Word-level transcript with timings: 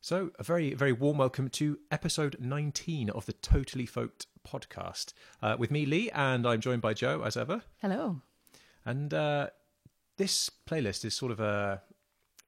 So, 0.00 0.30
a 0.38 0.44
very, 0.44 0.74
very 0.74 0.92
warm 0.92 1.18
welcome 1.18 1.48
to 1.50 1.78
episode 1.90 2.36
19 2.38 3.10
of 3.10 3.26
the 3.26 3.32
Totally 3.32 3.86
Folked 3.86 4.26
podcast 4.46 5.12
uh, 5.42 5.56
with 5.58 5.72
me, 5.72 5.86
Lee, 5.86 6.08
and 6.10 6.46
I'm 6.46 6.60
joined 6.60 6.82
by 6.82 6.94
Joe 6.94 7.22
as 7.22 7.36
ever. 7.36 7.62
Hello. 7.82 8.22
And 8.86 9.12
uh, 9.12 9.48
this 10.16 10.50
playlist 10.68 11.04
is 11.04 11.14
sort 11.14 11.32
of 11.32 11.40
a. 11.40 11.82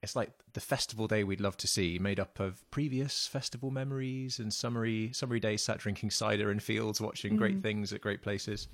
It's 0.00 0.14
like 0.14 0.30
the 0.52 0.60
festival 0.60 1.08
day 1.08 1.24
we'd 1.24 1.40
love 1.40 1.56
to 1.58 1.66
see, 1.66 1.98
made 1.98 2.20
up 2.20 2.38
of 2.38 2.70
previous 2.70 3.26
festival 3.26 3.72
memories 3.72 4.38
and 4.38 4.54
summery 4.54 5.10
summery 5.12 5.40
days 5.40 5.60
sat 5.62 5.78
drinking 5.78 6.10
cider 6.10 6.52
in 6.52 6.60
fields, 6.60 7.00
watching 7.00 7.36
great 7.36 7.62
things 7.62 7.92
at 7.92 8.00
great 8.00 8.22
places. 8.22 8.68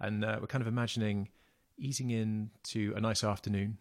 And 0.00 0.24
uh, 0.24 0.38
we're 0.40 0.46
kind 0.46 0.62
of 0.62 0.68
imagining 0.68 1.28
easing 1.78 2.10
in 2.10 2.50
to 2.64 2.94
a 2.96 3.00
nice 3.00 3.22
afternoon, 3.22 3.76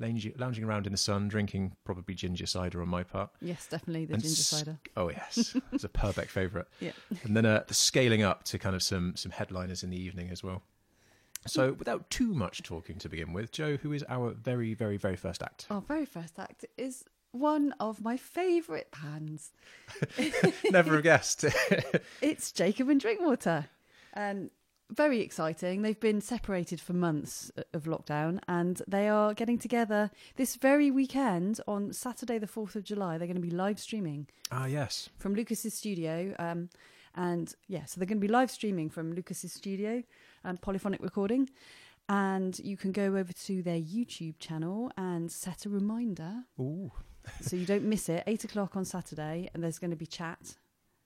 lounging, 0.00 0.32
lounging 0.38 0.64
around 0.64 0.86
in 0.86 0.92
the 0.92 0.98
sun, 0.98 1.28
drinking 1.28 1.76
probably 1.84 2.14
ginger 2.14 2.46
cider 2.46 2.82
on 2.82 2.88
my 2.88 3.02
part. 3.04 3.30
Yes, 3.40 3.66
definitely 3.66 4.06
the 4.06 4.14
And 4.14 4.22
ginger 4.22 4.40
s- 4.40 4.46
cider. 4.46 4.78
Oh 4.96 5.10
yes, 5.10 5.54
it's 5.72 5.84
a 5.84 5.88
perfect 5.88 6.30
favourite. 6.30 6.66
Yeah. 6.80 6.92
And 7.24 7.36
then 7.36 7.46
uh, 7.46 7.64
the 7.68 7.74
scaling 7.74 8.22
up 8.22 8.44
to 8.44 8.58
kind 8.58 8.74
of 8.74 8.82
some 8.82 9.14
some 9.16 9.32
headliners 9.32 9.82
in 9.82 9.90
the 9.90 10.00
evening 10.00 10.30
as 10.30 10.42
well. 10.42 10.62
So 11.46 11.72
without 11.72 12.10
too 12.10 12.34
much 12.34 12.62
talking 12.62 12.98
to 12.98 13.08
begin 13.08 13.32
with, 13.32 13.50
Joe, 13.50 13.76
who 13.76 13.92
is 13.92 14.04
our 14.08 14.30
very 14.32 14.74
very 14.74 14.96
very 14.96 15.16
first 15.16 15.42
act? 15.42 15.66
Our 15.70 15.80
very 15.80 16.04
first 16.06 16.38
act 16.38 16.64
is 16.76 17.04
one 17.32 17.72
of 17.78 18.02
my 18.02 18.16
favourite 18.16 18.88
bands. 18.90 19.52
Never 20.70 20.94
have 20.94 21.02
guessed. 21.02 21.44
It's 22.20 22.52
Jacob 22.52 22.88
and 22.88 23.00
Drinkwater. 23.00 23.66
And 24.12 24.50
very 24.90 25.20
exciting. 25.20 25.82
They've 25.82 25.98
been 25.98 26.20
separated 26.20 26.80
for 26.80 26.92
months 26.92 27.50
of 27.72 27.84
lockdown 27.84 28.40
and 28.48 28.82
they 28.86 29.08
are 29.08 29.34
getting 29.34 29.58
together 29.58 30.10
this 30.36 30.56
very 30.56 30.90
weekend 30.90 31.60
on 31.66 31.92
Saturday, 31.92 32.38
the 32.38 32.46
4th 32.46 32.76
of 32.76 32.84
July. 32.84 33.18
They're 33.18 33.26
going 33.26 33.34
to 33.36 33.40
be 33.40 33.50
live 33.50 33.78
streaming 33.78 34.28
ah 34.50 34.66
yes, 34.66 35.08
from 35.18 35.34
Lucas's 35.34 35.74
studio. 35.74 36.34
Um, 36.38 36.68
and 37.14 37.54
yeah, 37.68 37.84
so 37.84 37.98
they're 37.98 38.06
going 38.06 38.20
to 38.20 38.26
be 38.26 38.32
live 38.32 38.50
streaming 38.50 38.88
from 38.90 39.12
Lucas's 39.12 39.52
studio 39.52 40.02
and 40.44 40.60
polyphonic 40.60 41.02
recording. 41.02 41.48
And 42.08 42.58
you 42.58 42.76
can 42.76 42.92
go 42.92 43.04
over 43.04 43.32
to 43.32 43.62
their 43.62 43.78
YouTube 43.78 44.38
channel 44.38 44.90
and 44.96 45.30
set 45.30 45.66
a 45.66 45.68
reminder 45.68 46.44
ooh, 46.58 46.90
so 47.40 47.56
you 47.56 47.66
don't 47.66 47.84
miss 47.84 48.08
it. 48.08 48.24
Eight 48.26 48.42
o'clock 48.44 48.76
on 48.76 48.84
Saturday, 48.84 49.48
and 49.54 49.62
there's 49.62 49.78
going 49.78 49.92
to 49.92 49.96
be 49.96 50.06
chat. 50.06 50.56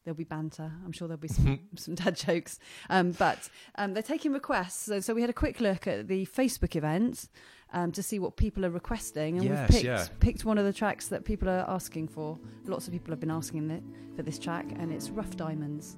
There'll 0.05 0.17
be 0.17 0.25
banter. 0.25 0.71
I'm 0.85 0.93
sure 0.93 1.09
there'll 1.09 1.21
be 1.21 1.29
some, 1.41 1.61
some 1.77 1.95
dad 1.95 2.17
jokes. 2.17 2.59
Um, 2.91 3.13
but 3.13 3.49
um, 3.77 3.95
they're 3.95 4.03
taking 4.03 4.33
requests. 4.33 4.85
So, 4.85 5.01
so 5.01 5.15
we 5.15 5.21
had 5.21 5.31
a 5.31 5.35
quick 5.35 5.61
look 5.61 5.87
at 5.87 6.09
the 6.09 6.27
Facebook 6.27 6.77
event 6.77 7.29
um, 7.73 7.91
to 7.93 8.03
see 8.03 8.19
what 8.19 8.37
people 8.37 8.65
are 8.65 8.71
requesting, 8.71 9.37
and 9.39 9.45
Yes, 9.45 9.59
we've 9.59 9.69
picked 9.69 9.85
yeah. 9.85 10.07
picked 10.21 10.45
one 10.45 10.59
of 10.59 10.65
the 10.65 10.73
tracks 10.73 11.09
that 11.09 11.25
people 11.25 11.49
are 11.49 11.65
asking 11.69 12.09
for. 12.09 12.39
Lots 12.67 12.87
of 12.87 12.93
people 12.93 13.11
have 13.11 13.21
been 13.21 13.31
asking 13.31 13.83
for 14.15 14.23
this 14.23 14.39
track, 14.39 14.67
and 14.79 14.93
it's 14.93 15.11
Rough 15.11 15.37
Diamonds. 15.37 15.97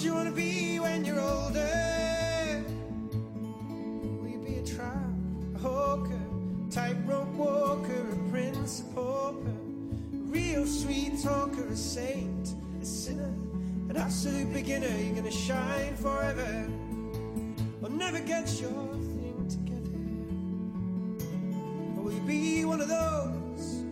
What 0.00 0.06
you 0.06 0.14
wanna 0.14 0.30
be 0.30 0.78
when 0.80 1.04
you're 1.04 1.20
older? 1.20 2.64
Will 4.18 4.30
you 4.30 4.38
be 4.38 4.54
a 4.54 4.64
tramp, 4.64 5.54
a 5.56 5.58
hawker, 5.58 6.22
tightrope 6.70 7.34
walker, 7.34 8.06
a 8.10 8.30
prince, 8.30 8.80
a 8.80 8.94
pauper, 8.94 9.50
a 9.50 10.16
real 10.16 10.64
sweet 10.64 11.20
talker, 11.22 11.66
a 11.66 11.76
saint, 11.76 12.54
a 12.80 12.84
sinner, 12.86 13.34
an 13.90 13.98
absolute 13.98 14.50
beginner? 14.54 14.88
You're 14.88 15.16
gonna 15.16 15.30
shine 15.30 15.94
forever, 15.96 16.66
or 17.82 17.90
never 17.90 18.20
get 18.20 18.58
your 18.58 18.70
thing 18.70 19.48
together. 19.50 20.00
Or 21.98 22.04
will 22.04 22.12
you 22.12 22.22
be 22.22 22.64
one 22.64 22.80
of 22.80 22.88
those 22.88 23.84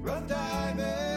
rough 0.00 0.28
diamonds 0.28 1.15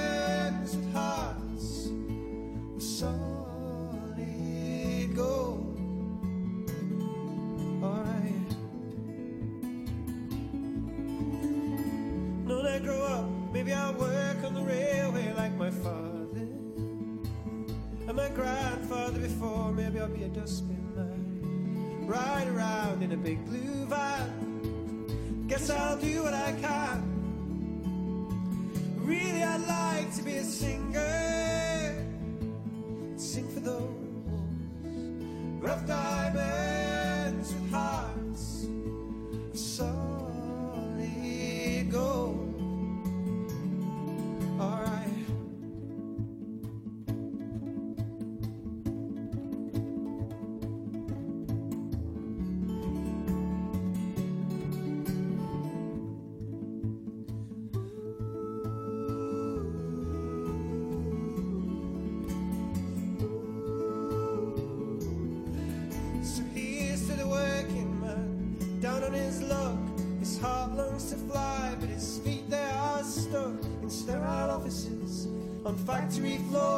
factory 76.09 76.37
floors. 76.49 76.68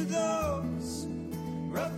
To 0.00 0.06
those 0.06 1.06
rough 1.68 1.94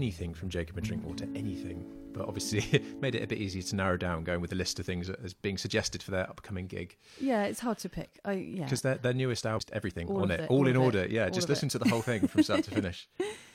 anything 0.00 0.32
from 0.32 0.48
Jacob 0.48 0.78
and 0.78 0.86
Drinkwater, 0.86 1.26
anything. 1.34 1.84
But 2.14 2.26
obviously, 2.26 2.64
it 2.72 3.00
made 3.02 3.14
it 3.14 3.22
a 3.22 3.26
bit 3.26 3.38
easier 3.38 3.62
to 3.62 3.76
narrow 3.76 3.98
down, 3.98 4.24
going 4.24 4.40
with 4.40 4.50
a 4.52 4.54
list 4.54 4.78
of 4.80 4.86
things 4.86 5.10
as 5.10 5.34
being 5.34 5.58
suggested 5.58 6.02
for 6.02 6.10
their 6.10 6.28
upcoming 6.28 6.66
gig. 6.66 6.96
Yeah, 7.20 7.44
it's 7.44 7.60
hard 7.60 7.78
to 7.78 7.90
pick. 7.90 8.18
I 8.24 8.32
yeah. 8.32 8.64
Because 8.64 8.80
their, 8.80 8.94
their 8.96 9.12
newest 9.12 9.44
album, 9.44 9.68
everything 9.72 10.08
All 10.08 10.22
on 10.22 10.30
it, 10.30 10.40
it, 10.40 10.50
all, 10.50 10.60
all 10.60 10.66
in 10.66 10.76
of 10.76 10.82
it, 10.82 10.84
order. 10.84 11.06
Yeah, 11.06 11.24
all 11.24 11.30
just 11.30 11.48
listen 11.50 11.68
to 11.70 11.78
the 11.78 11.88
whole 11.88 12.00
thing 12.00 12.26
from 12.28 12.42
start 12.42 12.64
to 12.64 12.70
finish. 12.80 13.08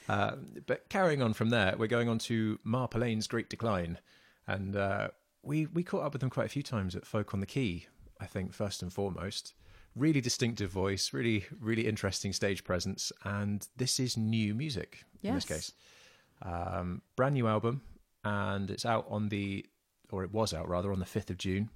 Uh, 0.07 0.35
but 0.67 0.87
carrying 0.89 1.23
on 1.23 1.33
from 1.33 1.49
there, 1.49 1.73
we're 1.77 1.87
going 1.87 2.09
on 2.09 2.19
to 2.19 2.59
Marp 2.63 2.93
Lane's 2.93 3.25
Great 3.25 3.49
Decline. 3.49 3.97
And 4.47 4.75
uh, 4.75 5.07
we, 5.41 5.65
we 5.65 5.83
caught 5.83 6.03
up 6.03 6.13
with 6.13 6.21
them 6.21 6.29
quite 6.29 6.45
a 6.45 6.49
few 6.49 6.63
times 6.63 6.95
at 6.95 7.07
Folk 7.07 7.33
on 7.33 7.39
the 7.39 7.47
Quay, 7.47 7.87
I 8.21 8.27
think, 8.27 8.53
first 8.53 8.83
and 8.83 8.93
foremost. 8.93 9.55
Really 9.95 10.21
distinctive 10.21 10.69
voice, 10.69 11.11
really, 11.11 11.45
really 11.59 11.87
interesting 11.87 12.33
stage 12.33 12.63
presence. 12.63 13.11
And 13.23 13.67
this 13.75 13.99
is 13.99 14.15
new 14.15 14.53
music 14.53 15.05
in 15.23 15.33
this 15.33 15.45
case. 15.45 15.71
Um, 16.41 17.01
brand 17.15 17.35
new 17.35 17.47
album, 17.47 17.81
and 18.23 18.69
it's 18.69 18.85
out 18.85 19.05
on 19.09 19.29
the, 19.29 19.65
or 20.11 20.23
it 20.23 20.33
was 20.33 20.53
out 20.53 20.67
rather, 20.67 20.91
on 20.91 20.99
the 20.99 21.05
5th 21.05 21.29
of 21.29 21.37
June. 21.37 21.69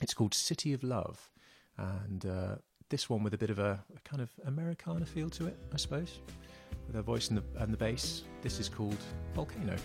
It's 0.00 0.14
called 0.14 0.34
City 0.34 0.72
of 0.72 0.82
Love, 0.82 1.30
and 1.76 2.26
uh, 2.26 2.56
this 2.88 3.08
one 3.08 3.22
with 3.22 3.34
a 3.34 3.38
bit 3.38 3.50
of 3.50 3.58
a, 3.58 3.82
a 3.96 4.00
kind 4.08 4.22
of 4.22 4.30
Americana 4.46 5.06
feel 5.06 5.30
to 5.30 5.46
it, 5.46 5.56
I 5.72 5.76
suppose, 5.76 6.20
with 6.86 6.96
her 6.96 7.02
voice 7.02 7.28
and 7.28 7.38
the, 7.38 7.62
and 7.62 7.72
the 7.72 7.76
bass. 7.76 8.22
This 8.42 8.58
is 8.58 8.68
called 8.68 8.98
Volcano. 9.34 9.76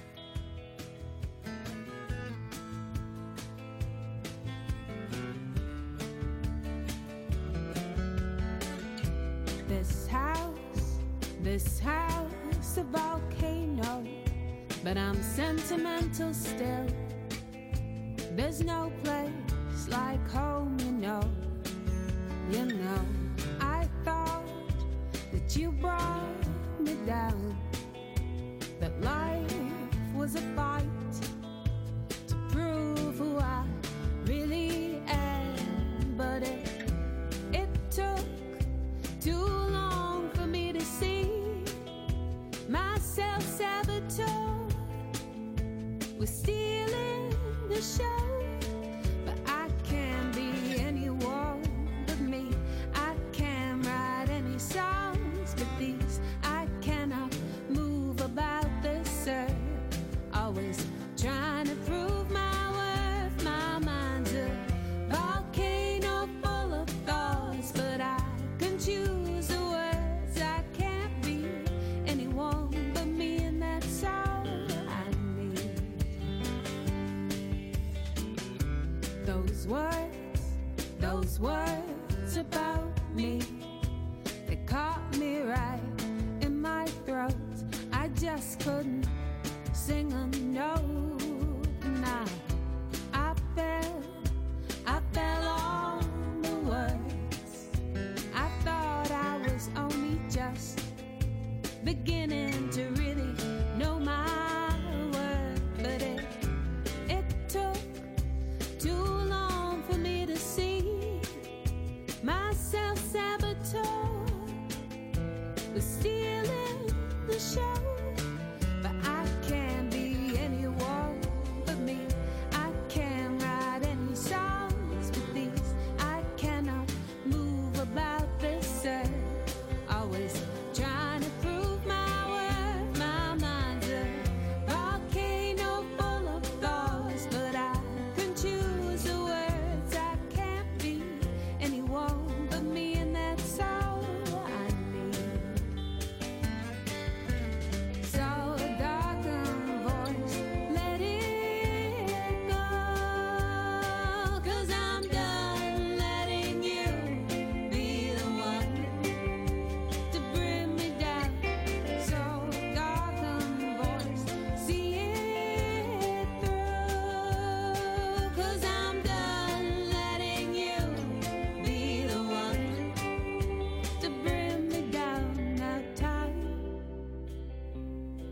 Beginning 101.90 102.19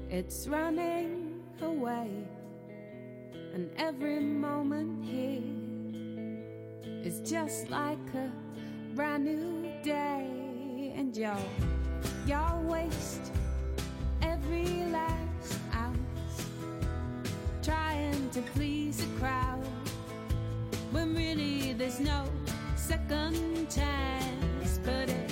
it's 0.10 0.48
running 0.48 1.44
away, 1.62 2.10
and 3.54 3.70
every 3.78 4.20
moment 4.20 5.04
here 5.04 5.42
is 7.04 7.20
just 7.30 7.70
like 7.70 7.98
a 8.14 8.32
brand 8.96 9.26
new 9.26 9.72
day. 9.84 10.94
And 10.96 11.16
you'll, 11.16 11.36
you'll 12.26 12.64
waste 12.64 13.32
every 14.22 14.86
last 14.92 15.60
ounce 15.74 16.48
trying 17.62 18.30
to 18.32 18.42
please 18.54 18.98
the 18.98 19.20
crowd 19.20 19.64
when 20.92 21.14
really 21.16 21.74
there's 21.74 22.00
no 22.00 22.26
second 22.76 23.70
chance. 23.70 24.80
But 24.84 25.10
it 25.10 25.27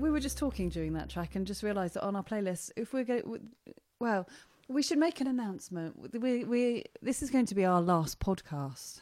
we 0.00 0.10
were 0.10 0.20
just 0.20 0.38
talking 0.38 0.68
during 0.68 0.92
that 0.94 1.08
track 1.08 1.34
and 1.36 1.46
just 1.46 1.62
realised 1.62 1.94
that 1.94 2.02
on 2.02 2.16
our 2.16 2.22
playlist, 2.22 2.70
if 2.76 2.92
we're 2.92 3.04
going, 3.04 3.50
well, 3.98 4.28
we 4.68 4.82
should 4.82 4.98
make 4.98 5.20
an 5.20 5.26
announcement. 5.26 5.96
We, 6.20 6.44
we, 6.44 6.84
this 7.02 7.22
is 7.22 7.30
going 7.30 7.46
to 7.46 7.54
be 7.54 7.64
our 7.64 7.80
last 7.80 8.20
podcast 8.20 9.00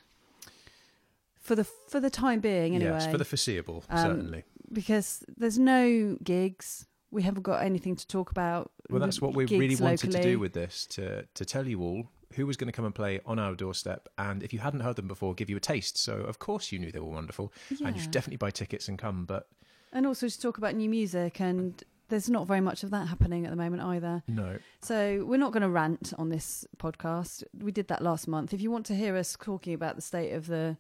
for 1.41 1.55
the 1.55 1.65
for 1.65 2.01
the 2.01 2.11
time 2.11 2.41
being, 2.41 2.75
anyway. 2.75 2.91
Yes, 2.93 3.07
for 3.07 3.19
the 3.19 3.25
foreseeable, 3.25 3.85
Um, 3.89 3.99
certainly. 3.99 4.45
because 4.73 5.25
there's 5.37 5.59
no 5.59 6.17
gigs. 6.23 6.87
We 7.11 7.23
haven't 7.23 7.43
got 7.43 7.63
anything 7.63 7.97
to 7.97 8.07
talk 8.07 8.31
about. 8.31 8.71
Well, 8.91 9.01
that's 9.01 9.21
what 9.21 9.35
we 9.35 9.47
really 9.47 9.77
wanted 9.77 10.11
to 10.13 10.23
do 10.23 10.39
with 10.39 10.53
this 10.53 10.87
to 10.89 11.25
to 11.35 11.45
tell 11.45 11.67
you 11.67 11.81
all 11.83 12.11
who 12.35 12.47
was 12.47 12.59
going 12.59 12.67
to 12.69 12.73
come 12.73 12.85
and 12.85 12.95
play 12.95 13.21
on 13.25 13.39
our 13.39 13.55
doorstep, 13.55 14.09
and 14.19 14.43
if 14.43 14.53
you 14.53 14.59
hadn't 14.59 14.81
heard 14.81 14.97
them 14.97 15.09
before, 15.09 15.35
give 15.35 15.49
you 15.49 15.57
a 15.57 15.61
taste. 15.61 15.97
So 15.97 16.17
of 16.17 16.39
course 16.39 16.71
you 16.71 16.79
knew 16.79 16.93
they 16.93 16.99
were 16.99 17.07
wonderful, 17.09 17.51
and 17.83 17.97
you 17.97 18.03
should 18.03 18.11
definitely 18.11 18.37
buy 18.37 18.51
tickets 18.51 18.89
and 18.89 18.99
come. 18.99 19.25
But 19.25 19.47
and 19.93 20.07
also 20.07 20.29
to 20.29 20.41
talk 20.41 20.59
about 20.59 20.75
new 20.75 20.89
music 20.89 21.41
and. 21.41 21.83
There's 22.11 22.31
not 22.31 22.47
very 22.47 22.63
much 22.63 22.85
of 22.85 22.91
that 22.93 23.09
happening 23.09 23.45
at 23.45 23.51
the 23.51 23.57
moment 23.57 23.83
either. 23.83 24.23
no, 24.29 24.57
So 24.81 25.27
we're 25.29 25.37
not 25.37 25.53
going 25.53 25.63
to 25.63 25.69
rant 25.69 26.15
on 26.17 26.31
this 26.31 26.67
podcast. 26.79 27.45
We 27.53 27.71
did 27.71 27.89
that 27.89 28.01
last 28.01 28.27
month. 28.27 28.55
If 28.55 28.63
you 28.63 28.71
want 28.71 28.87
to 28.87 28.95
hear 28.95 29.15
us 29.15 29.37
talking 29.39 29.75
about 29.75 29.95
the 29.95 30.01
state 30.01 30.33
of 30.33 30.47
the 30.47 30.79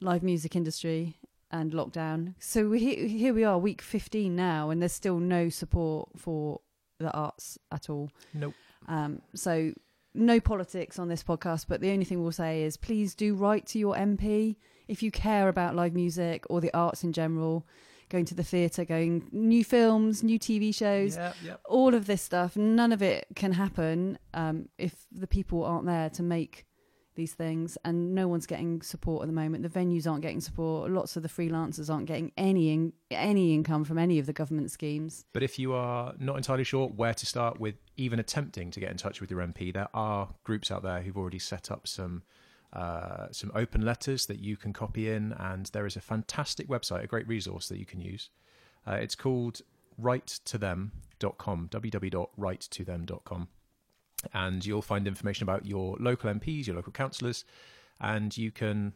live 0.00 0.22
music 0.22 0.54
industry 0.54 1.16
and 1.50 1.72
lockdown, 1.72 2.34
so 2.38 2.68
we, 2.68 2.94
here 3.08 3.34
we 3.34 3.42
are, 3.42 3.58
week 3.58 3.82
15 3.82 4.36
now, 4.36 4.70
and 4.70 4.80
there's 4.80 4.92
still 4.92 5.18
no 5.18 5.48
support 5.48 6.10
for 6.16 6.60
the 7.00 7.10
arts 7.10 7.58
at 7.72 7.90
all. 7.90 8.12
nope. 8.32 8.54
Um, 8.86 9.20
so 9.34 9.72
no 10.14 10.38
politics 10.38 10.96
on 10.96 11.08
this 11.08 11.24
podcast, 11.24 11.66
but 11.68 11.80
the 11.80 11.90
only 11.90 12.04
thing 12.04 12.22
we'll 12.22 12.30
say 12.30 12.62
is 12.62 12.76
please 12.76 13.16
do 13.16 13.34
write 13.34 13.66
to 13.66 13.80
your 13.80 13.96
MP 13.96 14.54
if 14.86 15.02
you 15.02 15.10
care 15.10 15.48
about 15.48 15.74
live 15.74 15.92
music 15.92 16.44
or 16.48 16.60
the 16.60 16.72
arts 16.72 17.02
in 17.02 17.12
general, 17.12 17.66
going 18.08 18.24
to 18.26 18.34
the 18.34 18.44
theatre, 18.44 18.84
going 18.84 19.28
new 19.32 19.64
films, 19.64 20.22
new 20.22 20.38
TV 20.38 20.74
shows 20.74 21.16
all 21.64 21.94
of 21.94 22.06
this 22.06 22.22
stuff, 22.22 22.56
none 22.56 22.92
of 22.92 23.02
it 23.02 23.26
can 23.34 23.52
happen 23.52 24.18
um, 24.34 24.68
if 24.78 25.06
the 25.12 25.26
people 25.26 25.64
aren't 25.64 25.86
there 25.86 26.10
to 26.10 26.22
make 26.22 26.64
these 27.14 27.34
things, 27.34 27.76
and 27.84 28.14
no 28.14 28.28
one's 28.28 28.46
getting 28.46 28.80
support 28.80 29.22
at 29.22 29.26
the 29.26 29.32
moment. 29.34 29.64
The 29.64 29.68
venues 29.68 30.08
aren't 30.08 30.22
getting 30.22 30.40
support. 30.40 30.90
Lots 30.90 31.16
of 31.16 31.24
the 31.24 31.28
freelancers 31.28 31.92
aren't 31.92 32.06
getting 32.06 32.30
any 32.36 32.72
in- 32.72 32.92
any 33.10 33.54
income 33.54 33.84
from 33.84 33.98
any 33.98 34.20
of 34.20 34.26
the 34.26 34.32
government 34.32 34.70
schemes. 34.70 35.24
But 35.32 35.42
if 35.42 35.58
you 35.58 35.72
are 35.74 36.14
not 36.18 36.36
entirely 36.36 36.62
sure 36.62 36.86
where 36.88 37.14
to 37.14 37.26
start 37.26 37.58
with, 37.58 37.74
even 37.96 38.20
attempting 38.20 38.70
to 38.70 38.80
get 38.80 38.90
in 38.92 38.96
touch 38.96 39.20
with 39.20 39.32
your 39.32 39.40
MP, 39.40 39.74
there 39.74 39.88
are 39.92 40.28
groups 40.44 40.70
out 40.70 40.84
there 40.84 41.02
who've 41.02 41.16
already 41.18 41.40
set 41.40 41.72
up 41.72 41.88
some 41.88 42.22
uh, 42.72 43.26
some 43.30 43.50
open 43.54 43.84
letters 43.84 44.26
that 44.26 44.40
you 44.40 44.56
can 44.56 44.72
copy 44.72 45.10
in, 45.10 45.32
and 45.32 45.66
there 45.66 45.86
is 45.86 45.96
a 45.96 46.00
fantastic 46.00 46.68
website, 46.68 47.02
a 47.02 47.06
great 47.06 47.26
resource 47.28 47.68
that 47.68 47.78
you 47.78 47.86
can 47.86 48.00
use. 48.00 48.30
Uh, 48.86 48.92
it's 48.92 49.14
called 49.14 49.62
writetothem.com, 50.00 51.68
www.writetothem.com, 51.70 53.48
and 54.34 54.66
you'll 54.66 54.82
find 54.82 55.06
information 55.06 55.44
about 55.44 55.66
your 55.66 55.96
local 55.98 56.32
MPs, 56.32 56.66
your 56.66 56.76
local 56.76 56.92
councillors, 56.92 57.44
and 58.00 58.36
you 58.36 58.50
can 58.50 58.92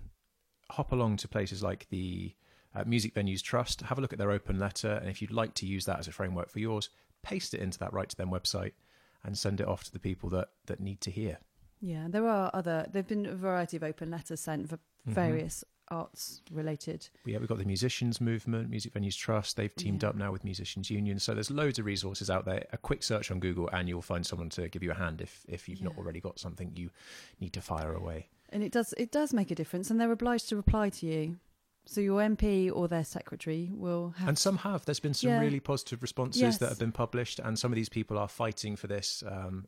hop 0.71 0.93
along 0.93 1.17
to 1.19 1.29
places 1.29 1.63
like 1.63 1.87
the 1.91 2.35
uh, 2.75 2.85
Music 2.87 3.15
Venues 3.15 3.43
Trust, 3.43 3.83
have 3.83 3.99
a 3.99 4.01
look 4.01 4.13
at 4.13 4.19
their 4.19 4.31
open 4.31 4.59
letter, 4.59 4.93
and 4.93 5.09
if 5.09 5.21
you'd 5.21 5.31
like 5.33 5.55
to 5.55 5.67
use 5.67 5.85
that 5.87 5.99
as 5.99 6.09
a 6.09 6.13
framework 6.13 6.51
for 6.51 6.59
yours, 6.59 6.89
paste 7.23 7.55
it 7.55 7.61
into 7.61 7.79
that 7.79 7.93
Right 7.93 8.09
to 8.09 8.17
Them 8.17 8.31
website 8.31 8.73
and 9.25 9.37
send 9.37 9.61
it 9.61 9.69
off 9.69 9.85
to 9.85 9.93
the 9.93 9.99
people 9.99 10.29
that, 10.31 10.49
that 10.67 10.81
need 10.81 11.01
to 11.03 11.11
hear. 11.11 11.39
Yeah, 11.83 12.07
there 12.09 12.27
are 12.29 12.51
other. 12.55 12.87
There've 12.91 13.07
been 13.09 13.27
a 13.27 13.35
variety 13.35 13.77
of 13.77 13.83
open 13.83 14.11
letters 14.11 14.41
sent 14.41 14.69
for 14.71 14.77
Mhm. 14.77 15.13
various 15.15 15.65
arts 15.89 16.41
related. 16.51 17.09
Yeah, 17.27 17.39
we've 17.39 17.49
got 17.49 17.59
the 17.59 17.65
Musicians 17.67 18.21
Movement, 18.21 18.71
Music 18.71 18.95
Venues 18.95 19.17
Trust. 19.17 19.57
They've 19.57 19.75
teamed 19.75 20.03
Yeah. 20.05 20.11
up 20.11 20.15
now 20.17 20.31
with 20.33 20.45
Musicians 20.45 20.89
Union. 20.91 21.19
So 21.19 21.35
there's 21.35 21.51
loads 21.51 21.79
of 21.79 21.85
resources 21.85 22.31
out 22.31 22.45
there. 22.47 22.67
A 22.73 22.79
quick 22.79 23.03
search 23.03 23.31
on 23.31 23.41
Google 23.41 23.69
and 23.73 23.89
you'll 23.89 24.01
find 24.01 24.25
someone 24.25 24.49
to 24.51 24.69
give 24.69 24.83
you 24.83 24.93
a 24.93 24.95
hand 24.95 25.21
if, 25.21 25.45
if 25.49 25.69
you've 25.69 25.83
not 25.83 25.99
already 25.99 26.21
got 26.21 26.39
something 26.39 26.73
you 26.77 26.91
need 27.41 27.53
to 27.55 27.61
fire 27.61 27.93
away. 27.93 28.29
And 28.49 28.63
it 28.63 28.71
does 28.73 28.95
it 28.97 29.11
does 29.11 29.33
make 29.35 29.51
a 29.51 29.55
difference, 29.55 29.91
and 29.91 30.01
they're 30.01 30.13
obliged 30.13 30.49
to 30.51 30.57
reply 30.57 30.89
to 30.91 31.07
you. 31.07 31.41
So 31.85 32.01
your 32.01 32.23
MP 32.23 32.71
or 32.71 32.87
their 32.87 33.05
secretary 33.05 33.71
will 33.73 34.11
have. 34.19 34.29
And 34.29 34.39
some 34.39 34.59
have. 34.59 34.85
There's 34.85 35.01
been 35.01 35.15
some 35.15 35.31
Yeah. 35.31 35.41
really 35.41 35.59
positive 35.59 36.01
responses 36.01 36.41
Yes. 36.43 36.59
that 36.59 36.69
have 36.69 36.79
been 36.79 36.93
published, 36.93 37.39
and 37.41 37.59
some 37.59 37.73
of 37.73 37.77
these 37.77 37.89
people 37.89 38.17
are 38.19 38.29
fighting 38.29 38.77
for 38.77 38.87
this. 38.87 39.23
Um, 39.27 39.67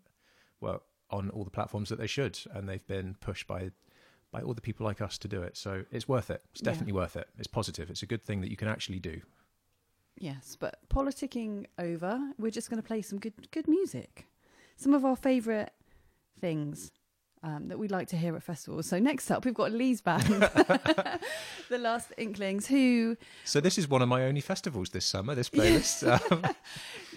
well, 0.61 0.85
on 1.15 1.31
all 1.31 1.45
the 1.45 1.51
platforms 1.51 1.89
that 1.89 1.99
they 1.99 2.07
should, 2.07 2.39
and 2.53 2.69
they've 2.69 2.87
been 2.87 3.15
pushed 3.21 3.47
by 3.47 3.71
by 4.33 4.43
all 4.43 4.53
the 4.55 4.61
people 4.61 4.85
like 4.85 5.01
us 5.01 5.17
to 5.19 5.29
do 5.29 5.43
it. 5.43 5.57
So 5.57 5.85
it's 5.93 6.09
worth 6.09 6.29
it. 6.29 6.43
It's 6.51 6.61
Yeah. 6.61 6.71
definitely 6.71 6.93
worth 6.93 7.15
it. 7.15 7.29
It's 7.39 7.47
positive. 7.47 7.89
It's 7.89 8.03
a 8.03 8.07
good 8.07 8.25
thing 8.25 8.41
that 8.41 8.51
you 8.51 8.57
can 8.57 8.67
actually 8.67 8.99
do. 8.99 9.21
Yes, 10.17 10.57
but 10.59 10.81
politicking 10.89 11.67
over, 11.79 12.13
we're 12.37 12.51
just 12.51 12.69
going 12.69 12.83
to 12.83 12.87
play 12.87 13.01
some 13.03 13.21
good 13.21 13.35
good 13.53 13.69
music. 13.69 14.27
Some 14.77 14.93
of 14.93 15.05
our 15.05 15.15
favourite 15.17 15.71
things 16.41 16.91
um, 17.45 17.69
that 17.69 17.79
we'd 17.79 17.91
like 17.91 18.09
to 18.09 18.17
hear 18.17 18.35
at 18.37 18.43
festivals. 18.43 18.87
So 18.87 18.99
next 18.99 19.31
up, 19.31 19.45
we've 19.45 19.53
got 19.55 19.71
Lee's 19.71 20.01
band, 20.01 20.25
The 21.69 21.79
Last 21.79 22.13
Inklings, 22.17 22.67
who 22.67 23.17
So 23.45 23.61
this 23.61 23.77
is 23.79 23.87
one 23.89 24.03
of 24.03 24.09
my 24.09 24.23
only 24.25 24.41
festivals 24.41 24.91
this 24.91 25.05
summer. 25.05 25.35
This 25.35 25.51
playlist. 25.51 26.03
um, 26.33 26.43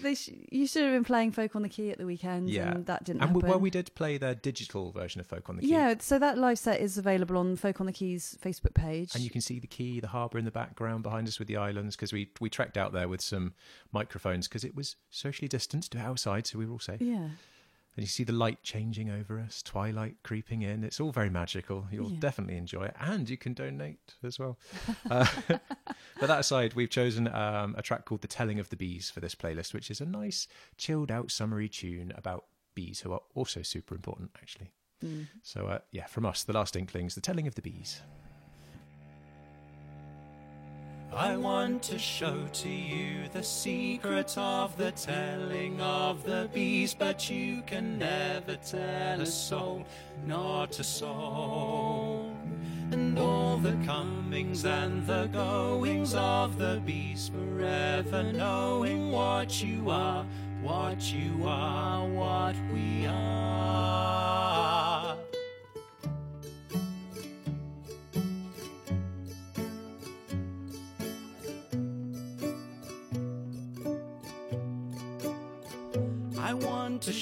they 0.02 0.14
sh- 0.14 0.30
you 0.52 0.66
should 0.66 0.82
have 0.84 0.92
been 0.92 1.04
playing 1.04 1.32
Folk 1.32 1.56
on 1.56 1.62
the 1.62 1.68
Quay 1.68 1.90
at 1.90 1.98
the 1.98 2.06
weekend, 2.06 2.50
Yeah. 2.50 2.70
and 2.72 2.86
that 2.86 3.04
didn't 3.04 3.22
and 3.22 3.30
happen. 3.30 3.48
well, 3.48 3.58
we 3.58 3.70
did 3.70 3.94
play 3.94 4.18
their 4.18 4.34
digital 4.34 4.92
version 4.92 5.20
of 5.20 5.26
Folk 5.26 5.48
on 5.48 5.56
the 5.56 5.62
Quay. 5.62 5.68
yeah, 5.68 5.94
so 5.98 6.18
that 6.18 6.36
live 6.38 6.58
set 6.58 6.80
is 6.80 6.98
available 6.98 7.36
on 7.38 7.56
Folk 7.56 7.80
on 7.80 7.86
the 7.86 7.92
Quay's 7.92 8.36
Facebook 8.42 8.74
page. 8.74 9.14
And 9.14 9.24
you 9.24 9.30
can 9.30 9.40
see 9.40 9.58
the 9.58 9.66
quay, 9.66 9.98
the 10.00 10.08
harbour 10.08 10.38
in 10.38 10.44
the 10.44 10.50
background 10.50 11.02
behind 11.02 11.26
us 11.26 11.38
with 11.38 11.48
the 11.48 11.56
islands 11.56 11.96
because 11.96 12.12
we 12.12 12.30
we 12.40 12.50
trekked 12.50 12.76
out 12.76 12.92
there 12.92 13.08
with 13.08 13.20
some 13.22 13.54
microphones 13.92 14.46
because 14.46 14.64
it 14.64 14.74
was 14.74 14.96
socially 15.10 15.48
distanced 15.48 15.92
to 15.92 15.98
outside, 15.98 16.46
so 16.46 16.58
we 16.58 16.66
were 16.66 16.72
all 16.72 16.78
safe. 16.78 17.00
yeah, 17.00 17.28
And 17.98 18.04
you 18.04 18.08
see 18.08 18.22
the 18.22 18.32
light 18.32 18.62
changing 18.62 19.10
over 19.10 19.40
us, 19.40 19.60
twilight 19.60 20.18
creeping 20.22 20.62
in. 20.62 20.84
It's 20.84 21.00
all 21.00 21.10
very 21.10 21.30
magical. 21.30 21.88
You'll 21.90 22.12
Yeah. 22.12 22.20
definitely 22.20 22.56
enjoy 22.56 22.84
it, 22.84 22.94
and 23.00 23.28
you 23.28 23.36
can 23.36 23.54
donate 23.54 24.14
as 24.22 24.38
well. 24.38 24.56
uh, 25.10 25.26
but 25.48 26.28
that 26.28 26.38
aside, 26.38 26.74
we've 26.74 26.90
chosen 26.90 27.26
um, 27.26 27.74
a 27.76 27.82
track 27.82 28.04
called 28.04 28.20
"The 28.20 28.28
Telling 28.28 28.60
of 28.60 28.68
the 28.70 28.76
Bees" 28.76 29.10
for 29.10 29.18
this 29.18 29.34
playlist, 29.34 29.74
which 29.74 29.90
is 29.90 30.00
a 30.00 30.06
nice, 30.06 30.46
chilled 30.76 31.10
out, 31.10 31.32
summery 31.32 31.68
tune 31.68 32.12
about 32.14 32.44
bees 32.76 33.00
who 33.00 33.12
are 33.12 33.22
also 33.34 33.62
super 33.62 33.96
important, 33.96 34.30
actually. 34.40 34.70
Mm. 35.04 35.26
So 35.42 35.66
uh, 35.66 35.78
yeah, 35.90 36.06
from 36.06 36.24
us, 36.24 36.44
the 36.44 36.52
Last 36.52 36.76
Inklings, 36.76 37.16
"The 37.16 37.20
Telling 37.20 37.48
of 37.48 37.56
the 37.56 37.62
Bees." 37.62 38.00
I 41.12 41.36
want 41.38 41.82
to 41.84 41.98
show 41.98 42.46
to 42.52 42.68
you 42.68 43.28
the 43.32 43.42
secret 43.42 44.36
of 44.36 44.76
the 44.76 44.92
telling 44.92 45.80
of 45.80 46.22
the 46.22 46.50
bees, 46.52 46.94
but 46.94 47.30
you 47.30 47.62
can 47.62 47.98
never 47.98 48.56
tell 48.56 49.20
a 49.20 49.26
soul, 49.26 49.86
not 50.26 50.78
a 50.78 50.84
soul. 50.84 52.36
And 52.90 53.18
all 53.18 53.56
the 53.56 53.76
comings 53.86 54.64
and 54.66 55.06
the 55.06 55.26
goings 55.26 56.14
of 56.14 56.58
the 56.58 56.82
bees, 56.84 57.30
forever 57.30 58.22
knowing 58.22 59.10
what 59.10 59.62
you 59.62 59.88
are, 59.88 60.26
what 60.62 61.00
you 61.12 61.44
are, 61.46 62.06
what 62.06 62.54
we 62.72 63.06
are. 63.06 63.47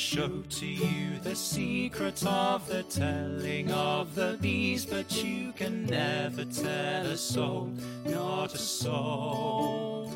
Show 0.06 0.40
to 0.48 0.66
you 0.66 1.18
the 1.25 1.34
secret 1.34 2.25
of 2.25 2.64
the 2.68 2.84
telling 2.84 3.72
of 3.72 4.14
the 4.14 4.38
bees, 4.40 4.86
but 4.86 5.25
you 5.25 5.52
can 5.52 5.84
never 5.84 6.44
tell 6.44 7.06
a 7.06 7.16
soul, 7.16 7.72
not 8.04 8.54
a 8.54 8.58
soul. 8.58 10.12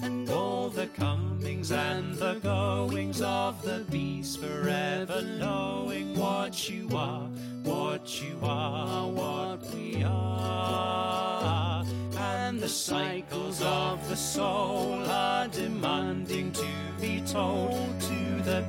And 0.00 0.30
all 0.30 0.70
the 0.70 0.86
comings 0.86 1.72
and 1.72 2.14
the 2.14 2.36
goings 2.36 3.20
of 3.20 3.60
the 3.60 3.84
bees, 3.90 4.34
forever 4.34 5.20
knowing 5.20 6.18
what 6.18 6.70
you 6.70 6.88
are, 6.96 7.28
what 7.64 8.22
you 8.22 8.38
are, 8.42 9.08
what 9.08 9.60
we 9.74 10.04
are. 10.04 11.84
And 12.16 12.58
the 12.58 12.68
cycles 12.68 13.60
of 13.60 14.08
the 14.08 14.16
soul 14.16 15.04
are 15.04 15.48
demanding 15.48 16.50
to 16.52 16.66
be 16.98 17.20
told 17.26 18.00
to 18.00 18.42
the 18.42 18.64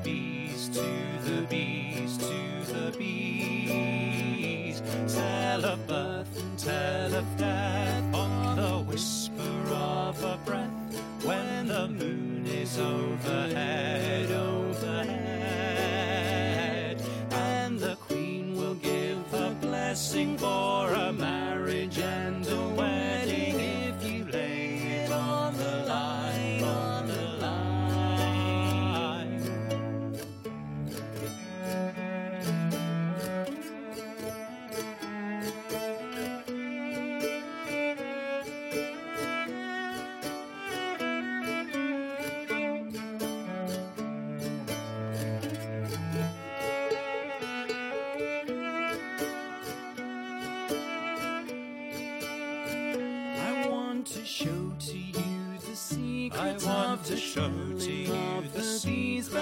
to 0.74 0.90
the 1.24 1.42
bees, 1.50 2.18
to 2.18 2.64
the 2.74 2.92
bees. 2.98 4.82
Tell 5.14 5.66
of 5.66 5.88
birth 5.88 6.40
and 6.40 6.60
tell 6.60 7.16
of 7.16 7.38
death 7.38 8.14
on 8.14 8.56
the 8.56 8.80
whisper 8.80 9.74
of 9.74 10.24
a 10.24 10.38
breath 10.46 10.70
when 11.24 11.68
the 11.68 11.88
moon 11.88 12.46
is 12.46 12.78
overhead, 12.78 14.32
overhead. 14.32 14.59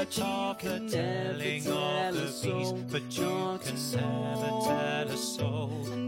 Secret 0.10 0.66
of 0.66 0.90
the 0.90 0.90
telling 0.90 1.68
of 1.68 2.16
the 2.16 2.22
bees, 2.44 2.72
but 2.92 3.04
you 3.18 3.60
can 3.64 3.76
never 3.92 4.50
tell 4.66 5.08
a 5.10 5.18
soul, 5.18 6.07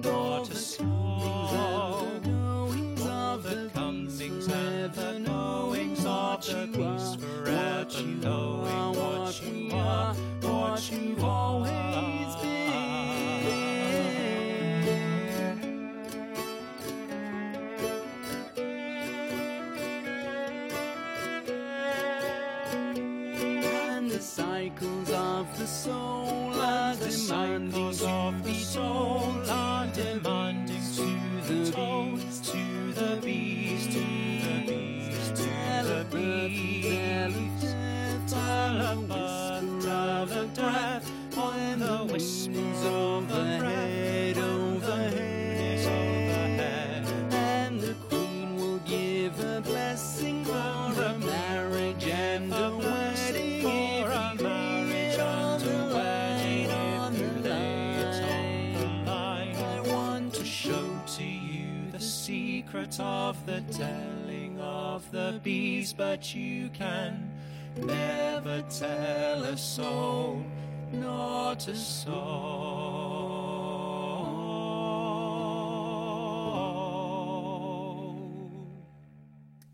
bees, 65.43 65.93
but 65.93 66.34
you 66.36 66.69
can 66.69 67.32
never 67.78 68.63
tell 68.69 69.43
a 69.43 69.58
soul, 69.58 70.43
not 70.91 71.67
a 71.67 71.75
soul. 71.75 73.19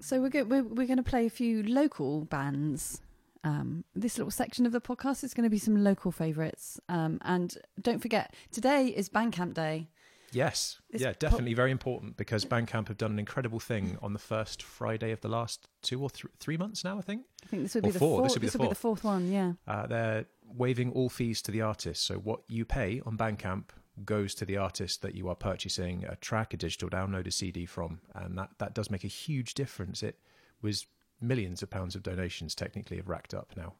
So 0.02 0.22
we're 0.22 0.30
go- 0.30 0.44
we're, 0.44 0.64
we're 0.64 0.86
going 0.86 0.98
to 0.98 1.04
play 1.04 1.26
a 1.26 1.32
few 1.32 1.64
local 1.64 2.26
bands. 2.26 3.02
Um, 3.44 3.84
this 3.96 4.18
little 4.18 4.32
section 4.32 4.66
of 4.66 4.72
the 4.72 4.82
podcast 4.82 5.24
is 5.24 5.34
going 5.34 5.46
to 5.46 5.50
be 5.50 5.58
some 5.58 5.84
local 5.84 6.12
favourites. 6.12 6.80
Um, 6.90 7.20
and 7.24 7.58
don't 7.82 8.02
forget, 8.02 8.34
today 8.52 8.88
is 8.88 9.10
Bandcamp 9.10 9.54
Day. 9.54 9.90
Yes, 10.36 10.80
It's 10.90 11.02
yeah, 11.02 11.14
po- 11.14 11.18
definitely 11.20 11.54
very 11.54 11.72
important 11.72 12.18
because 12.18 12.44
Bandcamp 12.46 12.90
have 12.90 12.98
done 12.98 13.12
an 13.12 13.20
incredible 13.20 13.60
thing 13.60 13.98
on 14.02 14.14
the 14.14 14.20
first 14.20 14.62
Friday 14.62 15.12
of 15.12 15.22
the 15.22 15.30
last 15.30 15.68
two 15.82 16.02
or 16.04 16.10
th- 16.10 16.26
three 16.40 16.58
months 16.58 16.84
now. 16.84 16.98
I 16.98 17.02
think 17.02 17.24
I 17.44 17.48
think 17.48 17.64
this 17.64 17.74
would 17.76 17.86
Or 17.86 17.88
be 17.88 17.92
the 17.92 18.00
four, 18.00 18.20
fourth. 18.20 18.24
this 18.28 18.34
would 18.36 18.42
be 18.42 18.50
the 18.50 18.58
will 18.58 18.66
be 18.66 18.70
the 18.70 18.76
fourth 18.76 19.04
one. 19.04 19.32
Yeah. 19.32 19.54
uh, 19.68 19.88
they're 19.88 20.26
waiving 20.46 20.92
all 20.92 21.10
fees 21.10 21.42
to 21.44 21.52
the 21.52 21.62
artist. 21.62 22.04
So 22.06 22.16
what 22.16 22.42
you 22.48 22.66
pay 22.66 23.02
on 23.06 23.18
Bandcamp 23.18 23.66
goes 24.04 24.36
to 24.36 24.46
the 24.46 24.58
artist 24.58 25.02
that 25.04 25.16
you 25.16 25.30
are 25.30 25.36
purchasing 25.36 26.04
a 26.04 26.18
track, 26.18 26.54
a 26.54 26.58
digital 26.58 26.90
download, 26.90 27.28
a 27.28 27.32
CD 27.32 27.66
from, 27.66 28.02
and 28.14 28.38
that 28.38 28.50
that 28.58 28.74
does 28.74 28.92
make 28.92 29.06
a 29.06 29.08
huge 29.26 29.54
difference. 29.54 30.04
It 30.04 30.20
was 30.62 30.86
millions 31.22 31.64
of 31.64 31.70
pounds 31.70 31.96
of 31.96 32.04
donations 32.04 32.56
technically 32.56 32.98
have 32.98 33.08
racked 33.08 33.34
up 33.34 33.54
now. 33.56 33.76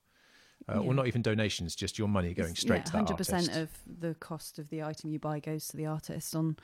Uh, 0.68 0.82
Yeah. 0.82 0.88
Or 0.88 0.94
not 0.94 1.08
even 1.08 1.22
donations, 1.22 1.76
just 1.76 2.00
your 2.00 2.08
money 2.08 2.34
going 2.34 2.56
straight 2.56 2.78
yeah, 2.78 2.84
to 2.84 2.92
that 2.92 2.98
hundred 2.98 3.18
percent 3.18 3.50
artist. 3.50 3.60
of 3.60 4.00
the 4.00 4.16
cost 4.16 4.58
of 4.58 4.70
the 4.70 4.82
item 4.82 5.12
you 5.12 5.20
buy 5.20 5.40
goes 5.40 5.68
to 5.68 5.78
the 5.78 5.86
artist 5.86 6.36
on 6.36 6.58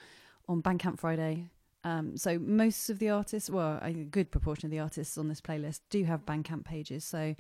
on 0.48 0.62
Bandcamp 0.62 1.00
Friday. 1.00 1.50
Um, 1.84 2.16
so 2.18 2.38
most 2.40 2.90
of 2.90 3.00
the 3.00 3.10
artists, 3.10 3.50
well, 3.50 3.80
a 3.82 3.92
good 3.92 4.32
proportion 4.32 4.68
of 4.68 4.72
the 4.72 4.80
artists 4.80 5.18
on 5.18 5.28
this 5.28 5.42
playlist 5.42 5.82
do 5.90 6.04
have 6.04 6.26
Bandcamp 6.26 6.64
pages. 6.64 7.04
So 7.04 7.36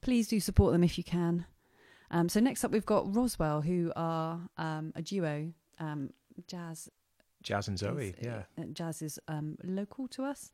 please 0.00 0.28
do 0.28 0.40
support 0.40 0.72
them 0.72 0.82
if 0.84 0.98
you 0.98 1.04
can. 1.04 1.46
Um, 2.10 2.28
so 2.28 2.40
next 2.40 2.64
up, 2.64 2.70
we've 2.70 2.86
got 2.86 3.12
Roswell, 3.14 3.60
who 3.62 3.92
are 3.96 4.40
um, 4.56 4.92
a 4.94 5.02
duo. 5.02 5.52
Um, 5.78 6.10
Jazz, 6.46 6.88
Jazz 7.42 7.68
and 7.68 7.78
Zoe, 7.78 8.14
is, 8.18 8.24
yeah. 8.24 8.42
uh, 8.58 8.64
Jazz 8.72 9.02
is 9.02 9.18
um, 9.28 9.56
local 9.64 10.08
to 10.08 10.24
us, 10.24 10.50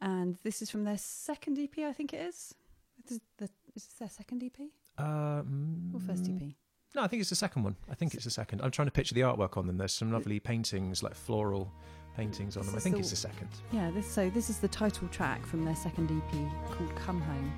and 0.00 0.36
this 0.42 0.62
is 0.62 0.70
from 0.70 0.84
their 0.84 0.98
second 0.98 1.58
EP, 1.58 1.78
I 1.78 1.92
think 1.92 2.12
it 2.12 2.20
is. 2.20 2.54
This 3.02 3.12
is, 3.12 3.20
the, 3.38 3.48
is 3.74 3.84
this 3.86 3.94
their 3.94 4.08
second 4.08 4.42
EP 4.42 4.68
Um, 4.98 5.90
or 5.94 6.00
first 6.00 6.24
EP? 6.28 6.54
No, 6.94 7.02
I 7.02 7.06
think 7.08 7.20
it's 7.20 7.30
the 7.30 7.36
second 7.36 7.62
one. 7.62 7.76
I 7.90 7.94
think 7.94 8.14
it's 8.14 8.24
the 8.24 8.30
second. 8.30 8.60
I'm 8.60 8.70
trying 8.70 8.86
to 8.86 8.92
picture 8.92 9.14
the 9.14 9.22
artwork 9.22 9.56
on 9.56 9.66
them. 9.66 9.78
There's 9.78 9.94
some 9.94 10.12
lovely 10.12 10.38
paintings, 10.40 11.02
like 11.02 11.14
floral 11.14 11.72
paintings 12.16 12.56
on 12.58 12.66
them. 12.66 12.74
I 12.76 12.78
think 12.80 12.96
the- 12.96 13.00
it's 13.00 13.10
the 13.10 13.16
second. 13.16 13.48
Yeah, 13.72 13.90
this 13.90 14.06
so 14.06 14.28
this 14.28 14.50
is 14.50 14.58
the 14.58 14.68
title 14.68 15.08
track 15.08 15.46
from 15.46 15.64
their 15.64 15.76
second 15.76 16.10
EP 16.10 16.52
called 16.76 16.94
Come 16.96 17.20
Home. 17.22 17.52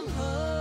Come 0.00 0.08
home? 0.12 0.59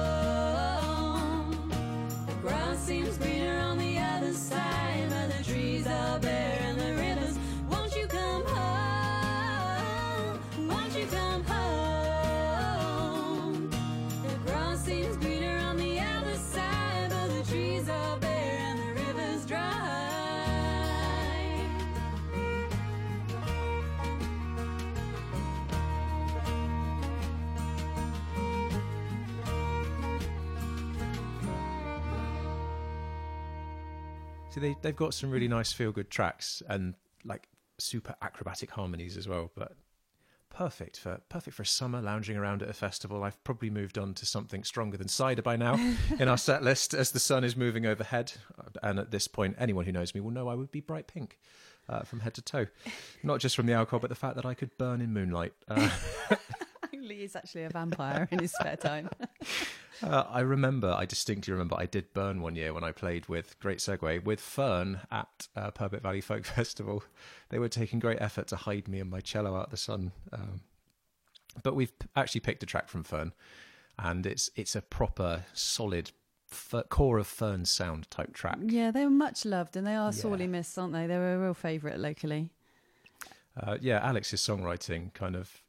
They 34.59 34.75
they've 34.81 34.95
got 34.95 35.13
some 35.13 35.31
really 35.31 35.47
nice 35.47 35.71
feel 35.71 35.91
good 35.91 36.09
tracks 36.09 36.61
and 36.67 36.95
like 37.25 37.47
super 37.77 38.15
acrobatic 38.21 38.71
harmonies 38.71 39.17
as 39.17 39.27
well. 39.27 39.51
But 39.55 39.75
perfect 40.49 40.97
for 40.99 41.21
perfect 41.29 41.55
for 41.55 41.63
summer 41.63 42.01
lounging 42.01 42.37
around 42.37 42.61
at 42.61 42.69
a 42.69 42.73
festival. 42.73 43.23
I've 43.23 43.41
probably 43.43 43.69
moved 43.69 43.97
on 43.97 44.13
to 44.15 44.25
something 44.25 44.63
stronger 44.63 44.97
than 44.97 45.07
cider 45.07 45.41
by 45.41 45.55
now 45.55 45.75
in 46.19 46.27
our 46.27 46.37
set 46.37 46.63
list 46.63 46.93
as 46.93 47.11
the 47.11 47.19
sun 47.19 47.43
is 47.43 47.55
moving 47.55 47.85
overhead. 47.85 48.33
And 48.83 48.99
at 48.99 49.11
this 49.11 49.27
point, 49.27 49.55
anyone 49.59 49.85
who 49.85 49.91
knows 49.91 50.13
me 50.13 50.21
will 50.21 50.31
know 50.31 50.47
I 50.47 50.55
would 50.55 50.71
be 50.71 50.81
bright 50.81 51.07
pink. 51.07 51.37
Uh, 51.87 52.03
from 52.03 52.19
head 52.19 52.35
to 52.35 52.41
toe, 52.43 52.67
not 53.23 53.39
just 53.39 53.55
from 53.55 53.65
the 53.65 53.73
alcohol, 53.73 53.99
but 53.99 54.09
the 54.09 54.15
fact 54.15 54.35
that 54.35 54.45
I 54.45 54.53
could 54.53 54.77
burn 54.77 55.01
in 55.01 55.11
moonlight. 55.11 55.53
Uh, 55.67 55.89
Lee 57.09 57.23
is 57.23 57.35
actually 57.35 57.63
a 57.63 57.69
vampire 57.69 58.27
in 58.31 58.39
his 58.39 58.53
spare 58.53 58.77
time. 58.77 59.09
Uh, 60.01 60.23
I 60.29 60.39
remember, 60.39 60.95
I 60.97 61.03
distinctly 61.03 61.51
remember, 61.51 61.75
I 61.77 61.85
did 61.85 62.13
burn 62.13 62.41
one 62.41 62.55
year 62.55 62.73
when 62.73 62.85
I 62.85 62.93
played 62.93 63.27
with 63.27 63.59
Great 63.59 63.79
Segue 63.79 64.23
with 64.23 64.39
Fern 64.39 65.01
at 65.11 65.49
uh, 65.57 65.71
Purbeck 65.71 66.01
Valley 66.01 66.21
Folk 66.21 66.45
Festival. 66.55 67.03
They 67.49 67.59
were 67.59 67.67
taking 67.67 67.99
great 67.99 68.21
effort 68.21 68.47
to 68.47 68.55
hide 68.55 68.87
me 68.87 69.01
and 69.01 69.11
my 69.11 69.19
cello 69.19 69.57
out 69.57 69.71
the 69.71 69.75
sun. 69.75 70.13
Um, 70.31 70.61
but 71.63 71.75
we've 71.75 71.91
actually 72.15 72.39
picked 72.39 72.63
a 72.63 72.65
track 72.65 72.87
from 72.87 73.03
Fern, 73.03 73.33
and 73.97 74.25
it's 74.25 74.49
it's 74.55 74.73
a 74.73 74.81
proper 74.81 75.43
solid 75.51 76.11
core 76.87 77.17
of 77.17 77.27
Fern 77.27 77.65
sound 77.65 78.09
type 78.09 78.33
track. 78.33 78.57
yeah, 78.67 78.91
they 78.91 79.03
were 79.03 79.09
much 79.11 79.43
loved 79.43 79.75
and 79.75 79.85
they 79.85 79.95
are 79.95 80.13
sorely 80.13 80.47
missed, 80.47 80.79
aren't 80.79 80.93
they? 80.93 81.07
They 81.07 81.17
were 81.17 81.35
a 81.35 81.39
real 81.39 81.53
favourite 81.53 81.99
locally. 81.99 82.51
Uh, 83.59 83.77
yeah, 83.81 83.99
Alex's 84.01 84.39
songwriting 84.39 85.13
kind 85.13 85.35
of 85.35 85.61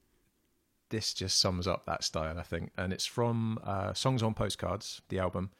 this 0.90 1.14
just 1.14 1.38
sums 1.38 1.66
up 1.66 1.86
that 1.86 2.04
style, 2.04 2.38
I 2.38 2.42
think, 2.42 2.70
and 2.76 2.92
it's 2.92 3.06
from 3.06 3.58
uh, 3.64 3.94
Songs 3.94 4.22
on 4.22 4.34
Postcards, 4.34 5.00
the 5.08 5.18
album, 5.18 5.50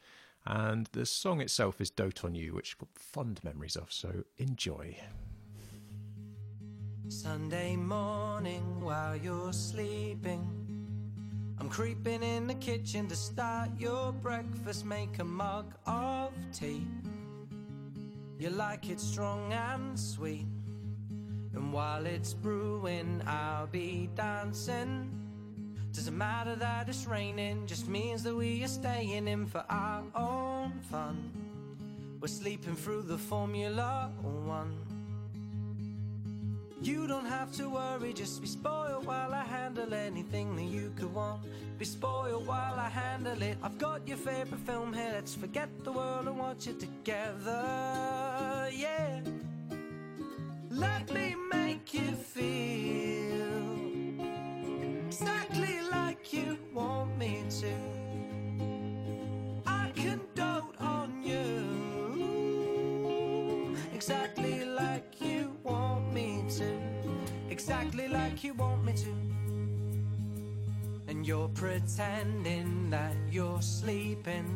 and 0.45 0.87
the 0.91 1.05
song 1.05 1.41
itself 1.41 1.81
is 1.81 1.89
"Dote 1.89 2.23
on 2.23 2.35
You," 2.35 2.53
which 2.53 2.75
fond 2.95 3.39
memories 3.43 3.75
of. 3.75 3.91
So 3.91 4.23
enjoy. 4.37 4.97
Sunday 7.07 7.75
morning 7.75 8.81
while 8.81 9.15
you're 9.15 9.53
sleeping. 9.53 10.47
I'm 11.59 11.69
creeping 11.69 12.23
in 12.23 12.47
the 12.47 12.55
kitchen 12.55 13.07
to 13.07 13.15
start 13.15 13.69
your 13.77 14.11
breakfast. 14.13 14.85
Make 14.85 15.19
a 15.19 15.23
mug 15.23 15.73
of 15.85 16.31
tea. 16.53 16.87
You 18.39 18.49
like 18.49 18.89
it 18.89 18.99
strong 18.99 19.53
and 19.53 19.99
sweet. 19.99 20.47
And 21.53 21.71
while 21.71 22.05
it's 22.05 22.33
brewing, 22.33 23.21
I'll 23.27 23.67
be 23.67 24.09
dancing. 24.15 25.20
Doesn't 25.93 26.17
matter 26.17 26.55
that 26.55 26.87
it's 26.87 27.05
raining, 27.05 27.67
just 27.67 27.87
means 27.87 28.23
that 28.23 28.33
we 28.33 28.63
are 28.63 28.67
staying 28.67 29.27
in 29.27 29.45
for 29.45 29.63
our 29.69 30.03
own 30.15 30.71
fun. 30.89 31.17
We're 32.21 32.27
sleeping 32.27 32.75
through 32.75 33.03
the 33.03 33.17
Formula 33.17 34.09
One. 34.21 34.77
You 36.81 37.07
don't 37.07 37.25
have 37.25 37.51
to 37.57 37.69
worry, 37.69 38.13
just 38.13 38.41
be 38.41 38.47
spoiled 38.47 39.05
while 39.05 39.33
I 39.33 39.43
handle 39.43 39.93
anything 39.93 40.55
that 40.55 40.63
you 40.63 40.91
could 40.95 41.13
want. 41.13 41.41
Be 41.77 41.85
spoiled 41.85 42.47
while 42.47 42.79
I 42.79 42.89
handle 42.89 43.39
it. 43.41 43.57
I've 43.61 43.77
got 43.77 44.07
your 44.07 44.17
favorite 44.17 44.61
film 44.61 44.93
here, 44.93 45.11
let's 45.13 45.35
forget 45.35 45.69
the 45.83 45.91
world 45.91 46.27
and 46.27 46.39
watch 46.39 46.67
it 46.67 46.79
together. 46.79 48.69
Yeah. 48.73 49.19
Let 50.71 51.13
me 51.13 51.35
make 51.51 51.93
you 51.93 52.11
feel 52.13 53.60
exactly 55.21 55.79
like 55.91 56.33
you 56.33 56.57
want 56.73 57.15
me 57.15 57.43
to. 57.47 57.71
I 59.67 59.91
can 59.93 60.19
dote 60.33 60.75
on 60.79 61.21
you 61.23 61.67
exactly 63.93 64.65
like 64.65 65.21
you 65.21 65.55
want 65.63 66.11
me 66.11 66.43
to, 66.57 66.75
exactly 67.51 68.07
like 68.07 68.43
you 68.43 68.55
want 68.55 68.83
me 68.83 68.93
to. 68.93 69.13
And 71.07 71.23
you're 71.27 71.49
pretending 71.49 72.89
that 72.89 73.15
you're 73.29 73.61
sleeping. 73.61 74.47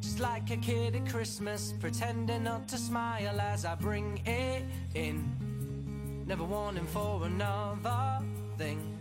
Just 0.00 0.20
like 0.20 0.50
a 0.50 0.56
kid 0.56 0.96
at 0.96 1.06
Christmas, 1.06 1.74
pretending 1.78 2.44
not 2.44 2.66
to 2.68 2.78
smile 2.78 3.38
as 3.38 3.66
I 3.66 3.74
bring 3.74 4.22
it 4.24 4.62
in. 4.94 6.24
Never 6.26 6.44
wanting 6.44 6.86
for 6.86 7.26
another 7.26 8.22
thing. 8.56 8.99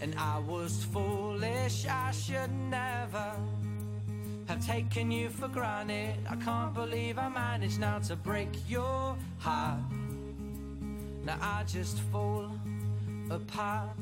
And 0.00 0.14
I 0.18 0.38
was 0.38 0.84
foolish, 0.84 1.86
I 1.86 2.10
should 2.10 2.52
never 2.70 3.32
have 4.46 4.64
taken 4.64 5.10
you 5.10 5.28
for 5.28 5.48
granted. 5.48 6.16
I 6.28 6.36
can't 6.36 6.74
believe 6.74 7.18
I 7.18 7.28
managed 7.28 7.80
now 7.80 7.98
to 8.00 8.16
break 8.16 8.50
your 8.68 9.16
heart. 9.38 9.80
Now 11.24 11.38
I 11.40 11.64
just 11.64 11.98
fall 12.12 12.50
apart. 13.30 13.96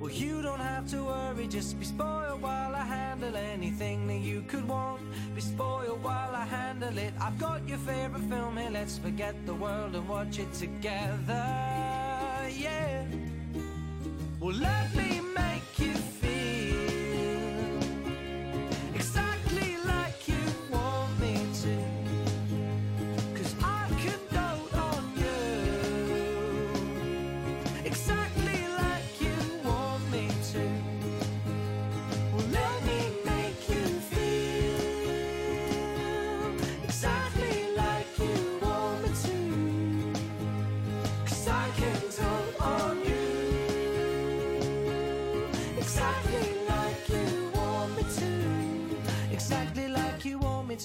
Well, 0.00 0.10
you 0.10 0.42
don't 0.42 0.60
have 0.60 0.86
to 0.90 1.04
worry, 1.04 1.46
just 1.46 1.78
be 1.78 1.84
spoiled 1.84 2.42
while 2.42 2.74
I 2.74 2.82
handle 2.82 3.36
anything 3.36 4.06
that 4.08 4.18
you 4.18 4.42
could 4.42 4.66
want. 4.68 5.00
Be 5.34 5.40
spoiled 5.40 6.02
while 6.02 6.34
I 6.34 6.44
handle 6.44 6.98
it. 6.98 7.14
I've 7.20 7.38
got 7.38 7.66
your 7.68 7.78
favorite 7.78 8.24
film 8.24 8.56
here, 8.56 8.70
let's 8.70 8.98
forget 8.98 9.34
the 9.46 9.54
world 9.54 9.94
and 9.94 10.08
watch 10.08 10.38
it 10.38 10.52
together. 10.52 11.46
Yeah. 12.50 13.04
Well, 14.44 14.56
let 14.56 14.94
me 14.94 15.22
make 15.34 15.78
you 15.78 15.94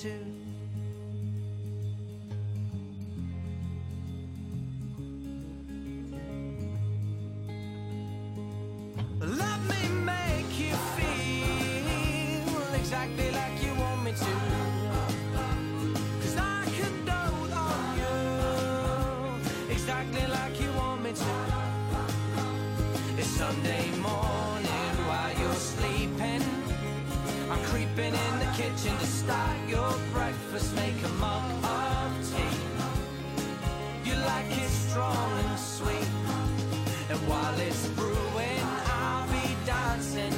to. 0.02 0.39
While 37.28 37.60
it's 37.60 37.88
brewing, 37.90 38.64
I'll 38.86 39.28
be 39.28 39.56
dancing. 39.66 40.34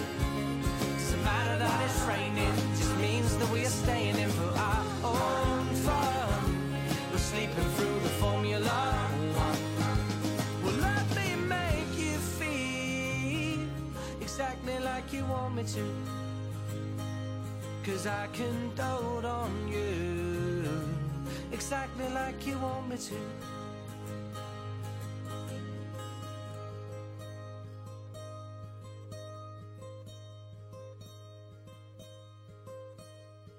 Doesn't 0.94 1.24
matter 1.24 1.58
that 1.60 1.86
it's 1.86 2.02
raining, 2.08 2.54
just 2.78 2.96
means 2.98 3.38
that 3.38 3.50
we 3.50 3.66
are 3.66 3.76
staying 3.84 4.18
in 4.18 4.30
for 4.30 4.52
our 4.58 4.86
own 5.04 5.66
fun. 5.86 6.84
We're 7.12 7.18
sleeping 7.18 7.70
through 7.76 8.00
the 8.00 8.14
Formula. 8.24 9.10
Well, 10.64 10.76
let 10.76 11.08
me 11.16 11.36
make 11.36 11.92
you 11.98 12.18
feel 12.40 13.60
exactly 14.22 14.80
like 14.80 15.14
you 15.14 15.26
want 15.26 15.56
me 15.56 15.64
to. 15.64 15.86
Cause 17.84 18.06
I 18.06 18.28
can 18.32 18.72
dote 18.76 19.26
on 19.26 19.68
you 19.68 20.70
exactly 21.52 22.08
like 22.14 22.46
you 22.46 22.58
want 22.60 22.90
me 22.90 22.98
to. 22.98 23.41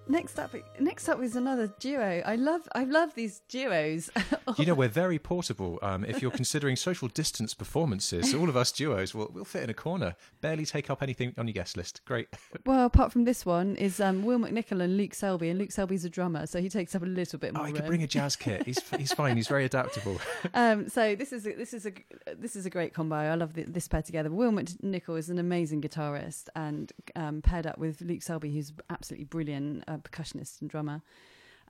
Next 0.08 0.38
up, 0.38 0.54
next 0.80 1.08
up 1.08 1.22
is 1.22 1.36
another 1.36 1.72
duo. 1.78 2.22
I 2.26 2.36
love, 2.36 2.68
I 2.74 2.84
love 2.84 3.14
these 3.14 3.40
duos. 3.48 4.10
You 4.58 4.66
know, 4.66 4.74
we're 4.74 4.88
very 4.88 5.18
portable. 5.18 5.78
Um, 5.80 6.04
if 6.04 6.20
you're 6.20 6.30
considering 6.30 6.76
social 6.76 7.08
distance 7.08 7.54
performances, 7.54 8.34
all 8.34 8.50
of 8.50 8.56
us 8.56 8.70
duos 8.70 9.14
will 9.14 9.30
will 9.32 9.46
fit 9.46 9.62
in 9.62 9.70
a 9.70 9.74
corner. 9.74 10.14
Barely 10.42 10.66
take 10.66 10.90
up 10.90 11.02
anything 11.02 11.32
on 11.38 11.46
your 11.46 11.54
guest 11.54 11.76
list. 11.76 12.02
Great. 12.04 12.28
well, 12.66 12.84
apart 12.84 13.12
from 13.12 13.24
this 13.24 13.46
one, 13.46 13.76
is 13.76 13.98
um, 13.98 14.24
Will 14.24 14.38
McNicol 14.38 14.82
and 14.82 14.96
Luke 14.98 15.14
Selby, 15.14 15.48
and 15.48 15.58
Luke 15.58 15.72
Selby's 15.72 16.04
a 16.04 16.10
drummer, 16.10 16.46
so 16.46 16.60
he 16.60 16.68
takes 16.68 16.94
up 16.94 17.02
a 17.02 17.06
little 17.06 17.38
bit 17.38 17.54
more 17.54 17.62
Oh, 17.62 17.66
he 17.66 17.72
could 17.72 17.86
bring 17.86 18.02
a 18.02 18.06
jazz 18.06 18.36
kit. 18.36 18.66
He's 18.66 18.78
he's 18.98 19.12
fine. 19.12 19.36
He's 19.36 19.48
very 19.48 19.64
adaptable. 19.64 20.20
um, 20.54 20.88
so 20.88 21.14
this 21.14 21.32
is 21.32 21.46
a, 21.46 21.54
this 21.54 21.72
is 21.72 21.86
a 21.86 21.92
this 22.36 22.54
is 22.54 22.66
a 22.66 22.70
great 22.70 22.92
combo. 22.92 23.16
I 23.16 23.34
love 23.36 23.54
the, 23.54 23.62
this 23.62 23.88
pair 23.88 24.02
together. 24.02 24.30
Will 24.30 24.52
McNicol 24.52 25.18
is 25.18 25.30
an 25.30 25.38
amazing 25.38 25.80
guitarist, 25.80 26.48
and 26.54 26.92
um, 27.16 27.40
paired 27.40 27.66
up 27.66 27.78
with 27.78 28.02
Luke 28.02 28.22
Selby, 28.22 28.52
who's 28.52 28.72
absolutely 28.90 29.24
brilliant 29.24 29.84
uh, 29.92 29.98
percussionist 29.98 30.60
and 30.60 30.70
drummer, 30.70 31.02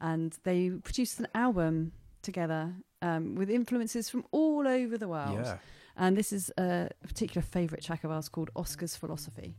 and 0.01 0.37
they 0.45 0.71
produced 0.71 1.21
an 1.21 1.29
album 1.35 1.93
together 2.23 2.75
um, 3.01 3.35
with 3.35 3.51
influences 3.51 4.09
from 4.09 4.25
all 4.31 4.67
over 4.67 4.97
the 4.97 5.09
world. 5.09 5.41
Yeah. 5.45 5.59
And 5.97 6.17
this 6.17 6.33
is 6.33 6.51
a 6.57 6.89
particular 7.07 7.43
favourite 7.43 7.83
track 7.85 8.05
of 8.05 8.11
ours 8.11 8.29
called 8.29 8.51
Oscar's 8.57 8.97
Philosophy. 8.97 9.57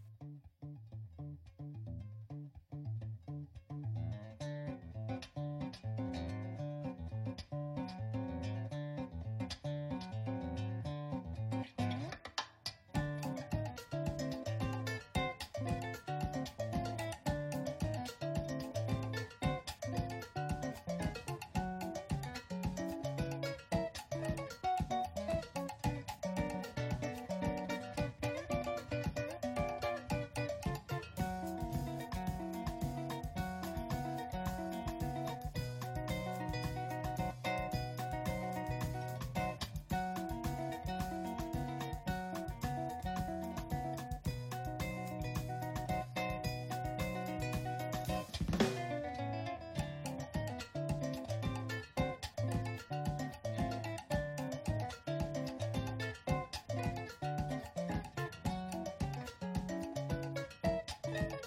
Just 61.13 61.42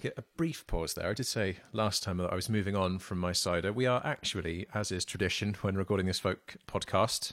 take 0.00 0.12
a, 0.16 0.20
a 0.20 0.24
brief 0.36 0.66
pause 0.66 0.94
there. 0.94 1.08
I 1.08 1.14
did 1.14 1.26
say 1.26 1.56
last 1.72 2.02
time 2.02 2.16
that 2.18 2.32
I 2.32 2.34
was 2.34 2.48
moving 2.48 2.76
on 2.76 2.98
from 2.98 3.18
my 3.18 3.32
cider. 3.32 3.72
We 3.72 3.86
are 3.86 4.00
actually, 4.04 4.66
as 4.74 4.92
is 4.92 5.04
tradition 5.04 5.54
when 5.62 5.76
recording 5.76 6.06
this 6.06 6.18
folk 6.18 6.56
podcast, 6.68 7.32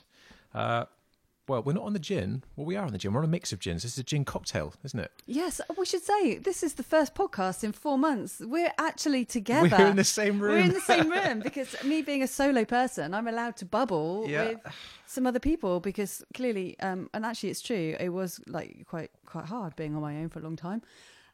uh, 0.54 0.86
well, 1.46 1.62
we're 1.62 1.74
not 1.74 1.84
on 1.84 1.92
the 1.92 2.00
gin. 2.00 2.42
Well, 2.56 2.66
we 2.66 2.78
are 2.78 2.86
on 2.86 2.94
the 2.94 2.98
gin. 2.98 3.12
We're 3.12 3.20
on 3.20 3.26
a 3.26 3.28
mix 3.28 3.52
of 3.52 3.60
gins. 3.60 3.84
This 3.84 3.94
is 3.94 3.98
a 3.98 4.04
gin 4.04 4.24
cocktail, 4.24 4.74
isn't 4.86 4.98
it? 4.98 5.12
Yes, 5.26 5.60
we 5.78 5.86
should 5.86 6.02
say 6.02 6.38
this 6.38 6.64
is 6.64 6.76
the 6.76 6.84
first 6.84 7.16
podcast 7.16 7.66
in 7.66 7.74
four 7.74 7.98
months. 7.98 8.40
We're 8.40 8.72
actually 8.78 9.26
together. 9.26 9.68
We're 9.78 9.88
in 9.88 9.98
the 9.98 10.06
same 10.06 10.40
room. 10.40 10.54
We're 10.54 10.60
in 10.64 10.74
the 10.74 10.80
same 10.80 11.10
room 11.10 11.40
because 11.44 11.76
me 11.84 12.02
being 12.02 12.24
a 12.24 12.28
solo 12.28 12.64
person, 12.64 13.14
I'm 13.14 13.28
allowed 13.28 13.58
to 13.58 13.66
bubble 13.66 14.26
Yeah. 14.26 14.46
with 14.50 14.60
some 15.06 15.28
other 15.28 15.40
people 15.40 15.82
because 15.82 16.24
clearly, 16.34 16.80
um, 16.80 17.10
and 17.14 17.26
actually, 17.26 17.50
it's 17.50 17.62
true. 17.62 17.98
It 18.00 18.10
was 18.10 18.40
like 18.48 18.86
quite 18.88 19.12
quite 19.26 19.46
hard 19.46 19.76
being 19.76 19.96
on 19.96 20.02
my 20.02 20.16
own 20.20 20.30
for 20.30 20.40
a 20.40 20.44
long 20.44 20.56
time. 20.56 20.82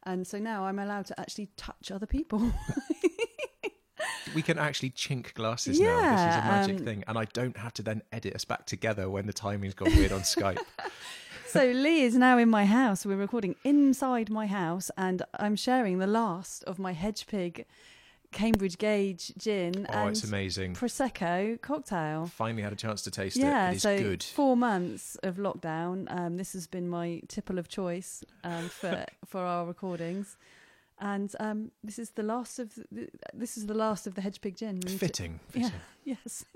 And 0.10 0.26
so 0.26 0.40
now 0.40 0.66
I'm 0.66 0.80
allowed 0.80 1.06
to 1.08 1.20
actually 1.20 1.50
touch 1.56 1.92
other 1.92 2.08
people. 2.08 2.52
We 4.36 4.42
can 4.42 4.60
actually 4.60 4.92
chink 4.92 5.34
glasses 5.34 5.80
now. 5.80 5.96
This 5.96 6.22
is 6.22 6.36
a 6.36 6.48
magic 6.48 6.80
um, 6.80 6.86
thing. 6.86 7.04
And 7.08 7.18
I 7.18 7.26
don't 7.26 7.58
have 7.58 7.74
to 7.74 7.82
then 7.82 8.04
edit 8.12 8.36
us 8.36 8.46
back 8.46 8.66
together 8.66 9.10
when 9.10 9.26
the 9.26 9.34
timing's 9.34 9.74
gone 9.74 9.96
weird 9.96 10.12
on 10.12 10.22
Skype. 10.22 10.60
so 11.48 11.66
Lee 11.66 12.04
is 12.04 12.16
now 12.16 12.38
in 12.38 12.48
my 12.48 12.66
house. 12.66 13.06
We're 13.06 13.18
recording 13.18 13.56
inside 13.64 14.30
my 14.30 14.46
house, 14.46 14.92
and 14.98 15.24
I'm 15.40 15.56
sharing 15.56 15.98
the 15.98 16.08
last 16.08 16.64
of 16.66 16.78
my 16.78 16.94
Hedge 16.94 17.26
Pig 17.26 17.66
Cambridge 18.32 18.78
Gage 18.78 19.34
gin 19.38 19.88
Oh, 19.90 19.94
and 19.94 20.10
it's 20.12 20.24
amazing. 20.24 20.74
prosecco 20.76 21.60
cocktail. 21.62 22.28
Finally 22.28 22.62
had 22.64 22.72
a 22.74 22.76
chance 22.76 23.02
to 23.04 23.12
taste 23.12 23.36
Yeah, 23.38 23.70
it. 23.70 23.74
It 23.74 23.76
is 23.78 23.82
so 23.82 23.98
good. 23.98 24.24
four 24.24 24.56
months 24.56 25.16
of 25.24 25.38
lockdown. 25.38 26.06
Um, 26.16 26.38
this 26.38 26.54
has 26.54 26.68
been 26.68 26.88
my 26.88 27.22
tipple 27.28 27.58
of 27.58 27.68
choice 27.68 28.24
um, 28.44 28.70
for 28.70 29.06
for 29.26 29.42
our 29.42 29.66
recordings, 29.66 30.38
and 31.00 31.34
um, 31.40 31.72
this 31.84 31.98
is 31.98 32.12
the 32.12 32.24
last 32.24 32.60
of 32.60 32.76
the, 32.92 33.10
this 33.34 33.58
is 33.58 33.66
the 33.66 33.74
last 33.74 34.06
of 34.06 34.14
the 34.16 34.22
Hedge 34.22 34.42
Pig 34.42 34.56
gin. 34.58 34.76
Need 34.76 34.88
to- 34.90 34.98
Fitting. 34.98 35.40
Yeah. 35.54 35.70
Yes. 36.06 36.46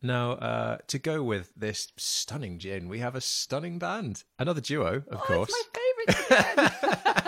Now, 0.00 0.32
uh, 0.34 0.76
to 0.86 0.98
go 1.00 1.24
with 1.24 1.52
this 1.56 1.88
stunning 1.96 2.60
gin, 2.60 2.88
we 2.88 3.00
have 3.00 3.16
a 3.16 3.20
stunning 3.20 3.80
band. 3.80 4.22
Another 4.38 4.60
duo, 4.60 4.98
of 4.98 5.04
oh, 5.10 5.16
course. 5.16 5.50
it's 5.52 5.68
my 6.06 6.14
favourite. 6.46 7.24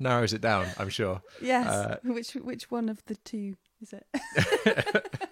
Narrows 0.00 0.32
it 0.32 0.40
down, 0.40 0.66
I'm 0.78 0.88
sure. 0.88 1.22
yes. 1.40 1.66
Uh, 1.68 1.98
which 2.04 2.32
which 2.32 2.70
one 2.70 2.88
of 2.88 3.04
the 3.04 3.14
two 3.16 3.54
is 3.80 3.92
it? 3.92 4.06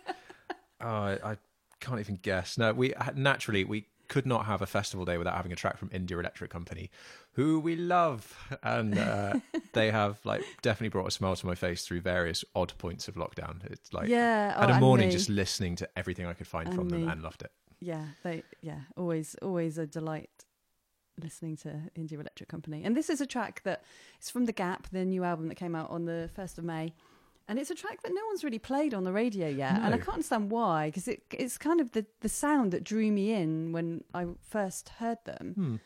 Oh, 0.80 0.86
I, 0.86 1.36
can't 1.80 1.98
even 2.00 2.16
guess. 2.16 2.56
No, 2.58 2.72
we 2.72 2.92
naturally 3.14 3.64
we 3.64 3.86
could 4.08 4.26
not 4.26 4.46
have 4.46 4.62
a 4.62 4.66
festival 4.66 5.04
day 5.04 5.18
without 5.18 5.34
having 5.36 5.52
a 5.52 5.56
track 5.56 5.76
from 5.76 5.90
India 5.92 6.18
Electric 6.18 6.50
Company, 6.50 6.90
who 7.32 7.60
we 7.60 7.76
love, 7.76 8.36
and 8.62 8.98
uh, 8.98 9.34
they 9.74 9.90
have 9.90 10.18
like 10.24 10.42
definitely 10.62 10.88
brought 10.90 11.06
a 11.06 11.10
smile 11.10 11.34
to 11.36 11.46
my 11.46 11.54
face 11.54 11.84
through 11.86 12.00
various 12.00 12.44
odd 12.54 12.72
points 12.78 13.06
of 13.08 13.14
lockdown. 13.16 13.64
It's 13.70 13.92
like 13.92 14.08
yeah. 14.08 14.54
I 14.56 14.60
had 14.62 14.70
oh, 14.70 14.74
a 14.74 14.80
morning 14.80 15.08
me. 15.08 15.12
just 15.12 15.28
listening 15.28 15.76
to 15.76 15.88
everything 15.96 16.26
I 16.26 16.32
could 16.32 16.46
find 16.46 16.68
And 16.68 16.76
from 16.76 16.88
them 16.88 17.08
and 17.08 17.22
loved 17.22 17.42
it. 17.42 17.50
yeah 17.80 18.06
they 18.24 18.42
yeah 18.60 18.80
always 18.96 19.36
always 19.42 19.78
a 19.78 19.86
delight 19.86 20.37
listening 21.22 21.56
to 21.56 21.80
india 21.94 22.18
electric 22.18 22.48
company. 22.48 22.82
And 22.84 22.96
this 22.96 23.10
is 23.10 23.20
a 23.20 23.26
track 23.26 23.62
that 23.64 23.82
is 24.20 24.30
from 24.30 24.44
the 24.46 24.52
gap 24.52 24.88
the 24.90 25.04
new 25.04 25.24
album 25.24 25.48
that 25.48 25.56
came 25.56 25.74
out 25.74 25.90
on 25.90 26.04
the 26.04 26.30
1st 26.36 26.58
of 26.58 26.64
may. 26.64 26.92
And 27.50 27.58
it's 27.58 27.70
a 27.70 27.74
track 27.74 28.02
that 28.02 28.12
no 28.12 28.20
one's 28.26 28.44
really 28.44 28.58
played 28.58 28.92
on 28.92 29.04
the 29.04 29.12
radio 29.12 29.48
yet. 29.48 29.80
And 29.80 29.94
i 29.94 29.98
can't 29.98 30.14
understand 30.14 30.50
why 30.50 30.88
because 30.88 31.08
it, 31.08 31.22
it's 31.32 31.56
kind 31.58 31.80
of 31.80 31.92
the, 31.92 32.04
the 32.20 32.28
sound 32.28 32.72
that 32.72 32.84
drew 32.84 33.10
me 33.10 33.32
in 33.32 33.72
when 33.72 34.04
i 34.14 34.26
first 34.42 34.90
heard 35.00 35.18
them. 35.24 35.52
Hmm. 35.54 35.76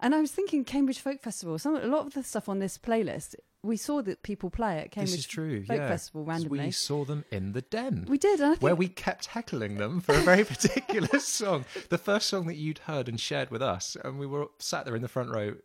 And 0.00 0.14
i 0.14 0.20
was 0.20 0.30
thinking 0.32 0.64
cambridge 0.64 0.98
folk 1.00 1.20
festival 1.20 1.58
some 1.58 1.76
a 1.76 1.86
lot 1.86 2.06
of 2.06 2.14
the 2.14 2.22
stuff 2.22 2.48
on 2.48 2.58
this 2.58 2.76
playlist 2.78 3.34
we 3.62 3.76
saw 3.76 4.00
that 4.00 4.22
people 4.22 4.50
play 4.50 4.78
at 4.78 4.90
cambridge 4.92 5.10
this 5.10 5.20
is 5.20 5.26
true. 5.26 5.64
folk 5.64 5.76
yeah, 5.78 5.88
festival 5.88 6.24
randomly 6.24 6.66
We 6.66 6.70
saw 6.70 7.04
them 7.04 7.24
in 7.32 7.52
the 7.52 7.62
den. 7.62 8.06
we 8.08 8.16
did 8.16 8.38
and 8.40 8.46
I 8.46 8.50
think 8.52 8.62
where 8.62 8.76
we 8.76 8.86
kept 8.88 9.26
heckling 9.26 9.78
them 9.78 10.00
for 10.00 10.14
a 10.14 10.20
very 10.20 10.44
particular 10.54 11.18
song. 11.18 11.64
The 11.88 11.98
first 11.98 12.28
song 12.28 12.46
that 12.46 12.54
you'd 12.56 12.78
heard 12.78 13.08
and 13.08 13.18
shared 13.20 13.50
with 13.50 13.60
us, 13.60 13.96
and 14.04 14.18
we 14.20 14.26
were 14.28 14.46
sat 14.60 14.84
there 14.84 14.94
in 14.94 15.02
the 15.02 15.08
front 15.08 15.30
row, 15.30 15.56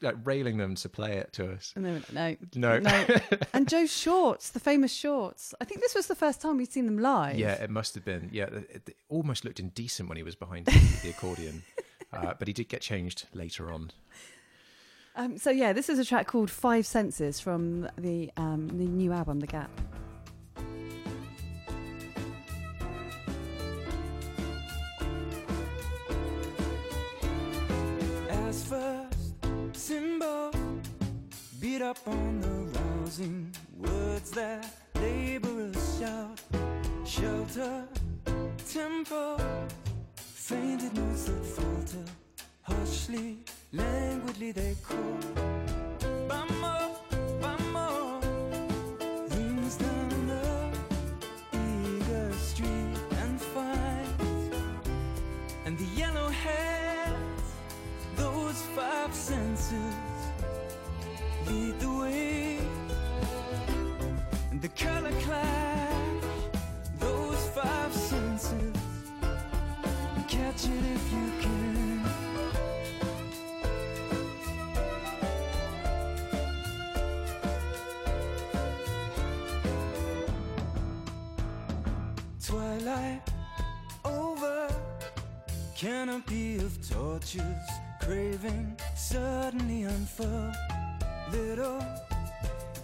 like 0.00 0.14
railing 0.24 0.58
them 0.58 0.76
to 0.76 0.88
play 0.88 1.16
it 1.16 1.32
to 1.32 1.50
us. 1.52 1.72
and 1.74 1.84
they 1.84 1.90
went, 1.90 2.12
no 2.12 2.36
No, 2.54 2.78
No. 2.78 3.06
and 3.52 3.68
Joe 3.68 3.86
Shorts, 3.86 4.50
the 4.50 4.60
famous 4.60 4.92
Shorts. 4.94 5.52
I 5.60 5.64
think 5.64 5.80
this 5.80 5.96
was 5.96 6.06
the 6.06 6.14
first 6.14 6.40
time 6.40 6.58
we'd 6.58 6.70
seen 6.72 6.86
them 6.86 6.98
live. 6.98 7.36
yeah, 7.36 7.54
it 7.54 7.70
must 7.70 7.96
have 7.96 8.04
been. 8.04 8.28
Yeah, 8.32 8.44
it, 8.44 8.82
it 8.86 8.96
almost 9.08 9.44
looked 9.44 9.58
indecent 9.58 10.08
when 10.08 10.16
he 10.16 10.22
was 10.22 10.36
behind 10.36 10.66
the 11.02 11.08
accordion, 11.10 11.64
uh, 12.16 12.34
but 12.38 12.48
he 12.48 12.54
did 12.54 12.68
get 12.68 12.80
changed 12.80 13.26
later 13.34 13.72
on. 13.72 13.90
Um, 15.14 15.38
so 15.38 15.50
yeah, 15.50 15.72
this 15.72 15.88
is 15.88 15.98
a 15.98 16.04
track 16.04 16.26
called 16.26 16.50
Five 16.50 16.86
Senses 16.86 17.40
from 17.40 17.88
the 17.96 18.30
um, 18.36 18.68
the 18.68 18.86
new 18.86 19.12
album, 19.12 19.40
The 19.40 19.46
Gap. 19.46 19.70
As 28.28 28.62
first 28.64 29.46
symbol 29.72 30.50
beat 31.60 31.80
up 31.80 31.98
on 32.06 32.40
the 32.40 32.78
rousing 32.78 33.50
words 33.78 34.30
that 34.32 34.66
laborers 34.96 35.98
shout 35.98 36.40
shelter 37.06 37.84
tempo 38.68 39.38
fainted 40.48 40.94
notes 40.94 41.24
that 41.24 41.44
falter 41.44 42.04
harshly. 42.62 43.38
Languidly 43.72 44.52
they 44.52 44.76
call. 44.80 45.18
Vamos, 46.28 46.98
vamos 47.40 48.24
rings 49.34 49.76
down 49.76 50.08
the 50.32 50.70
eager 51.52 52.32
street 52.34 52.96
and 53.22 53.40
finds 53.40 54.56
and 55.64 55.76
the 55.76 55.88
yellow 56.02 56.28
hands 56.28 57.46
those 58.16 58.62
five 58.76 59.12
senses 59.12 59.96
lead 61.48 61.80
the 61.80 61.90
way. 61.90 62.58
And 64.52 64.62
the 64.62 64.68
color 64.68 65.10
clash 65.22 65.55
canopy 85.76 86.56
of 86.56 86.88
torches 86.88 87.42
craving 88.00 88.74
suddenly 88.94 89.82
unfurled 89.82 90.54
little 91.30 91.84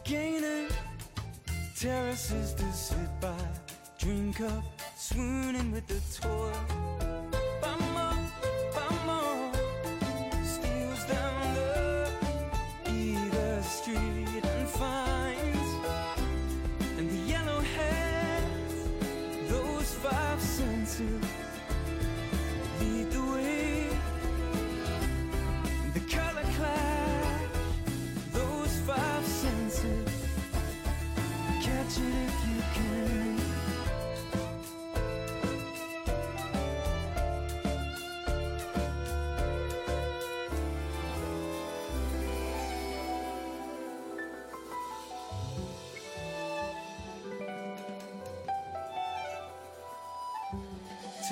gaining 0.05 0.69
terraces 1.75 2.53
to 2.53 2.71
sit 2.71 3.09
by. 3.19 3.35
Drink 3.99 4.43
up 4.43 4.65
swooning 4.95 5.73
with 5.73 5.87
the 5.87 6.01
toil 6.21 6.92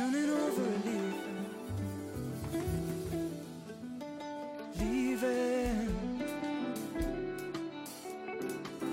turning 0.01 0.31
over 0.31 0.63
a 0.63 0.79
leaf 0.87 1.15
leaving 4.79 5.91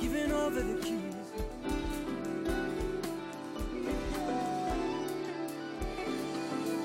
giving 0.02 0.32
over 0.34 0.62
the 0.62 0.82
keys. 0.82 1.28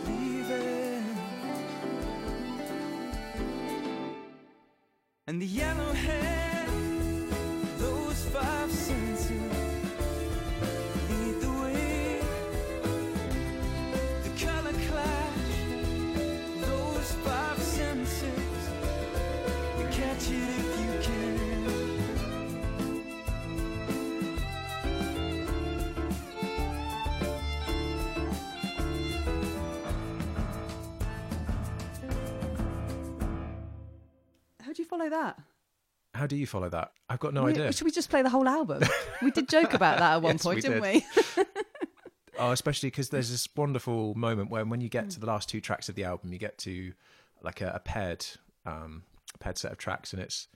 Leaving. 0.07 1.05
And 5.27 5.43
the 5.43 5.47
yellow 5.47 5.93
hair 5.93 6.42
follow 35.11 35.23
that? 35.23 35.39
How 36.15 36.27
do 36.27 36.37
you 36.37 36.47
follow 36.47 36.69
that? 36.69 36.93
I've 37.09 37.21
got 37.21 37.33
no 37.35 37.45
We- 37.45 37.53
idea. 37.53 37.73
Should 37.73 37.85
we 37.87 37.91
just 37.91 38.11
play 38.11 38.23
the 38.23 38.29
whole 38.31 38.47
album? 38.49 38.83
we 39.23 39.31
did 39.31 39.49
joke 39.49 39.73
about 39.75 39.99
that 39.99 40.15
at 40.17 40.23
one 40.23 40.35
Yes, 40.35 40.43
point, 40.43 40.57
we 40.57 40.61
didn't 40.63 40.83
did. 40.83 41.03
we? 41.37 41.45
Oh, 42.39 42.51
especially 42.51 42.89
because 42.89 43.11
there's 43.11 43.31
this 43.31 43.47
wonderful 43.55 44.15
moment 44.15 44.51
when 44.51 44.71
when 44.71 44.81
you 44.81 44.89
get 44.89 45.11
to 45.11 45.21
the 45.21 45.27
last 45.27 45.51
two 45.51 45.61
tracks 45.61 45.89
of 45.91 45.95
the 45.97 46.05
album, 46.05 46.33
you 46.33 46.39
get 46.39 46.57
to 46.59 46.93
like 47.43 47.61
a, 47.61 47.73
a 47.75 47.79
paired 47.79 48.25
um, 48.65 49.03
a 49.35 49.39
paired 49.39 49.59
set 49.59 49.71
of 49.71 49.77
tracks, 49.77 50.13
and 50.15 50.21
it's 50.23 50.49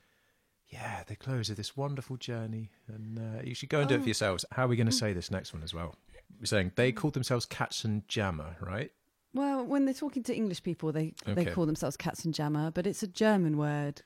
yeah 0.69 1.03
the 1.07 1.15
close 1.15 1.51
of 1.51 1.57
this 1.57 1.77
wonderful 1.77 2.17
journey. 2.17 2.71
And 2.89 3.19
uh, 3.19 3.43
you 3.45 3.55
should 3.55 3.69
go 3.69 3.81
and 3.81 3.89
do 3.91 3.95
it 3.97 3.99
Oh. 3.99 4.03
for 4.03 4.09
yourselves. 4.09 4.45
How 4.53 4.65
are 4.65 4.69
we 4.69 4.77
going 4.77 4.87
to 4.89 4.93
say 4.93 5.13
this 5.13 5.31
next 5.31 5.53
one 5.53 5.63
as 5.63 5.75
well? 5.75 5.95
We're 6.41 6.47
saying 6.47 6.73
they 6.77 6.93
called 6.93 7.13
themselves 7.15 7.45
Katzenjammer, 7.47 8.61
right? 8.61 8.91
well, 9.35 9.63
when 9.65 9.85
they're 9.85 9.93
talking 9.95 10.23
to 10.25 10.35
English 10.35 10.63
people, 10.63 10.93
they 10.93 11.13
they 11.27 11.45
call 11.45 11.67
themselves 11.67 11.97
Katzenjammer, 11.99 12.73
but 12.73 12.87
it's 12.87 13.03
a 13.03 13.07
German 13.07 13.59
word, 13.59 14.01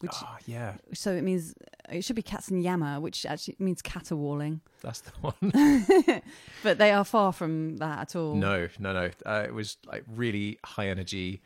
which 0.00 0.12
Ah, 0.14 0.38
yeah, 0.46 0.74
so 0.92 1.12
it 1.12 1.22
means 1.22 1.54
it 1.88 2.02
should 2.04 2.16
be 2.16 2.22
Cats 2.22 2.48
and 2.48 2.62
Yammer, 2.62 3.00
which 3.00 3.24
actually 3.26 3.56
means 3.58 3.82
caterwauling. 3.82 4.60
that's 4.82 5.00
the 5.00 5.12
one. 5.20 6.22
But 6.62 6.78
they 6.78 6.92
are 6.92 7.04
far 7.04 7.32
from 7.32 7.76
that 7.78 7.98
at 8.00 8.16
all. 8.16 8.34
No, 8.34 8.68
no, 8.78 8.92
no. 8.92 9.10
Uh, 9.24 9.44
it 9.46 9.54
was 9.54 9.76
like 9.86 10.04
really 10.06 10.58
high 10.64 10.88
energy. 10.88 11.42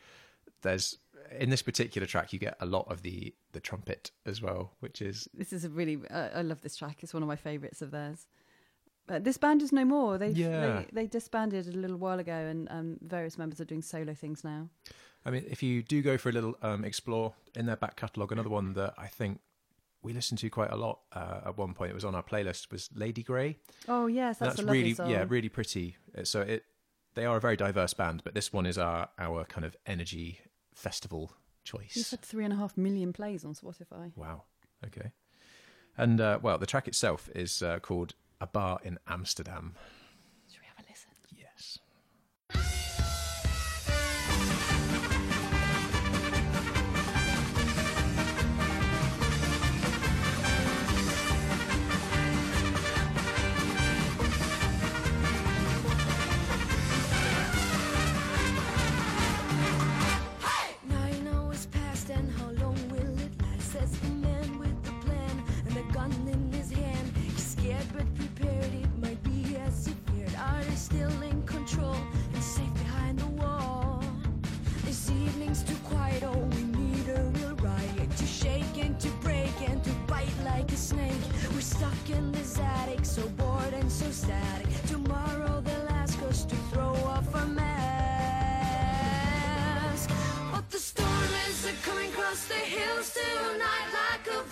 There's 0.61 0.97
in 1.39 1.49
this 1.49 1.61
particular 1.61 2.05
track, 2.07 2.33
you 2.33 2.39
get 2.39 2.55
a 2.59 2.65
lot 2.65 2.89
of 2.91 3.01
the 3.01 3.33
the 3.53 3.59
trumpet 3.59 4.11
as 4.25 4.41
well, 4.41 4.73
which 4.79 5.01
is 5.01 5.27
This 5.33 5.53
is 5.53 5.63
a 5.65 5.69
really 5.69 5.99
uh, 6.09 6.29
I 6.35 6.41
love 6.41 6.61
this 6.61 6.75
track. 6.75 6.97
It's 7.01 7.13
one 7.13 7.23
of 7.23 7.27
my 7.27 7.35
favourites 7.35 7.81
of 7.81 7.91
theirs. 7.91 8.27
But 9.07 9.23
this 9.23 9.37
band 9.37 9.61
is 9.61 9.71
no 9.71 9.85
more. 9.85 10.17
They 10.17 10.29
Yeah. 10.29 10.83
they, 10.91 11.01
they 11.01 11.07
disbanded 11.07 11.67
a 11.67 11.71
little 11.71 11.97
while 11.97 12.19
ago, 12.19 12.33
and 12.33 12.67
um, 12.71 12.97
various 13.01 13.37
members 13.37 13.59
are 13.61 13.65
doing 13.65 13.81
solo 13.81 14.13
things 14.13 14.43
now. 14.43 14.69
I 15.25 15.31
mean, 15.31 15.45
if 15.49 15.63
you 15.63 15.81
do 15.83 16.01
go 16.01 16.17
for 16.17 16.29
a 16.29 16.31
little 16.31 16.55
um, 16.61 16.83
explore 16.85 17.33
in 17.55 17.65
their 17.65 17.75
back 17.75 17.95
catalogue, 17.95 18.31
another 18.31 18.49
one 18.49 18.73
that 18.73 18.93
I 18.97 19.07
think 19.07 19.41
we 20.03 20.13
listened 20.13 20.39
to 20.39 20.49
quite 20.49 20.71
a 20.71 20.75
lot 20.75 20.99
uh, 21.13 21.41
at 21.47 21.57
one 21.57 21.73
point, 21.73 21.91
it 21.91 21.95
was 21.95 22.05
on 22.05 22.13
our 22.13 22.23
playlist, 22.23 22.71
was 22.71 22.89
Lady 22.93 23.23
Grey. 23.23 23.57
Oh 23.87 24.07
yes, 24.07 24.37
that's, 24.37 24.59
a 24.59 24.61
lovely 24.61 24.79
really, 24.79 24.93
song. 24.93 25.09
yeah, 25.09 25.25
really 25.27 25.49
pretty. 25.49 25.97
Uh, 26.17 26.23
So 26.23 26.41
it, 26.41 26.63
they 27.15 27.25
are 27.25 27.37
a 27.37 27.41
very 27.41 27.57
diverse 27.57 27.93
band, 27.93 28.21
but 28.23 28.33
this 28.33 28.53
one 28.53 28.65
is 28.65 28.77
our 28.77 29.09
our 29.17 29.45
kind 29.45 29.65
of 29.65 29.75
energy 29.85 30.41
festival 30.73 31.31
choice. 31.63 31.95
You've 31.95 32.09
had 32.09 32.21
three 32.21 32.43
and 32.43 32.53
a 32.53 32.57
half 32.57 32.77
million 32.77 33.13
plays 33.13 33.43
on 33.45 33.53
Spotify. 33.55 34.11
Wow. 34.15 34.43
Okay. 34.85 35.11
And 35.97 36.19
uh, 36.21 36.39
well, 36.41 36.57
the 36.57 36.65
track 36.65 36.87
itself 36.87 37.29
is 37.33 37.63
uh, 37.63 37.79
called 37.79 38.13
"A 38.41 38.47
Bar 38.47 38.79
in 38.83 38.99
Amsterdam." 39.07 39.75
Too 75.63 75.75
quiet, 75.85 76.21
oh, 76.23 76.37
we 76.37 76.63
need 76.63 77.07
a 77.09 77.23
real 77.35 77.55
riot 77.55 78.17
to 78.17 78.25
shake 78.25 78.77
and 78.77 78.99
to 78.99 79.07
break 79.23 79.53
and 79.67 79.83
to 79.83 79.89
bite 80.05 80.37
like 80.43 80.71
a 80.71 80.75
snake. 80.75 81.21
We're 81.53 81.61
stuck 81.61 82.09
in 82.09 82.31
this 82.31 82.59
attic, 82.59 83.05
so 83.05 83.27
bored 83.29 83.73
and 83.73 83.91
so 83.91 84.11
static. 84.11 84.67
Tomorrow 84.87 85.61
they'll 85.61 85.89
ask 85.89 86.21
us 86.23 86.45
to 86.45 86.55
throw 86.71 86.93
off 87.05 87.33
our 87.33 87.45
mask. 87.47 87.69
But 90.51 90.69
the 90.69 90.79
storm 90.79 91.33
is 91.47 91.67
coming 91.83 92.09
across 92.09 92.45
the 92.47 92.55
hills 92.55 93.13
tonight 93.13 93.89
like 93.93 94.27
a 94.35 94.43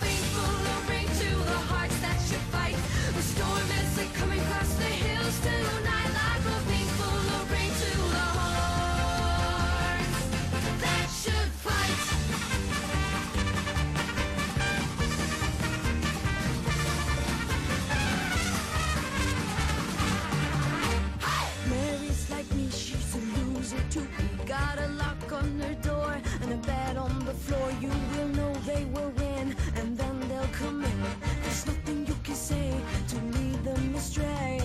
too. 23.94 24.06
Got 24.44 24.78
a 24.78 24.88
lock 25.02 25.32
on 25.32 25.60
her 25.60 25.74
door 25.74 26.16
and 26.42 26.52
a 26.52 26.56
bed 26.66 26.96
on 26.96 27.24
the 27.24 27.34
floor. 27.44 27.68
You 27.80 27.92
will 28.12 28.30
know 28.38 28.52
they 28.66 28.84
will 28.94 29.12
win, 29.22 29.54
and 29.76 29.96
then 29.96 30.16
they'll 30.28 30.54
come 30.62 30.84
in. 30.84 30.98
There's 31.42 31.64
nothing 31.66 32.06
you 32.06 32.16
can 32.24 32.34
say 32.34 32.74
to 33.10 33.16
lead 33.36 33.58
them 33.62 33.94
astray. 33.94 34.60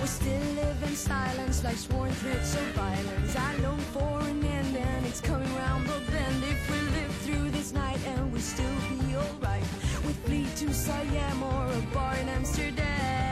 We 0.00 0.06
still 0.06 0.46
live 0.60 0.82
in 0.82 0.96
silence 0.96 1.62
like 1.62 1.76
sworn 1.76 2.12
threats 2.20 2.54
of 2.54 2.66
violence. 2.84 3.36
I 3.36 3.56
long 3.66 3.82
for 3.94 4.18
an 4.30 4.44
end, 4.44 4.76
and 4.76 5.06
it's 5.06 5.20
coming 5.20 5.54
round 5.56 5.86
the 5.86 6.00
bend. 6.10 6.42
If 6.54 6.60
we 6.70 6.78
live 6.98 7.14
through 7.24 7.50
this 7.50 7.72
night 7.72 8.00
and 8.12 8.32
we 8.32 8.40
still 8.40 8.76
be 8.90 9.14
alright, 9.14 9.68
we 10.06 10.12
flee 10.24 10.48
to 10.60 10.72
Siam 10.72 11.42
or 11.42 11.66
a 11.66 11.80
bar 11.94 12.16
in 12.16 12.28
Amsterdam. 12.30 13.31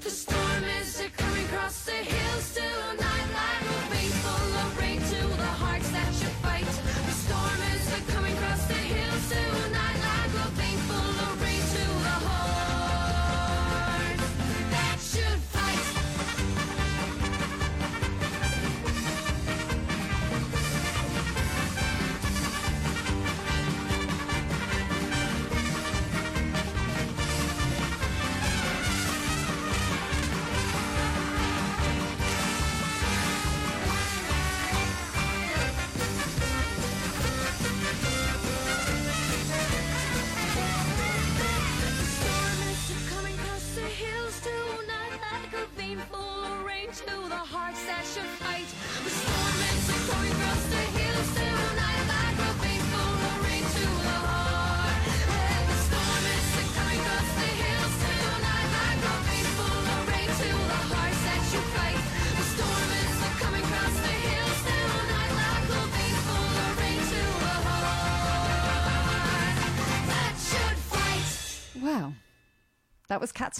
The 0.00 0.08
storm 0.08 0.64
is 0.80 1.02
coming 1.18 1.44
across 1.44 1.84
the 1.84 1.92
hills 1.92 2.59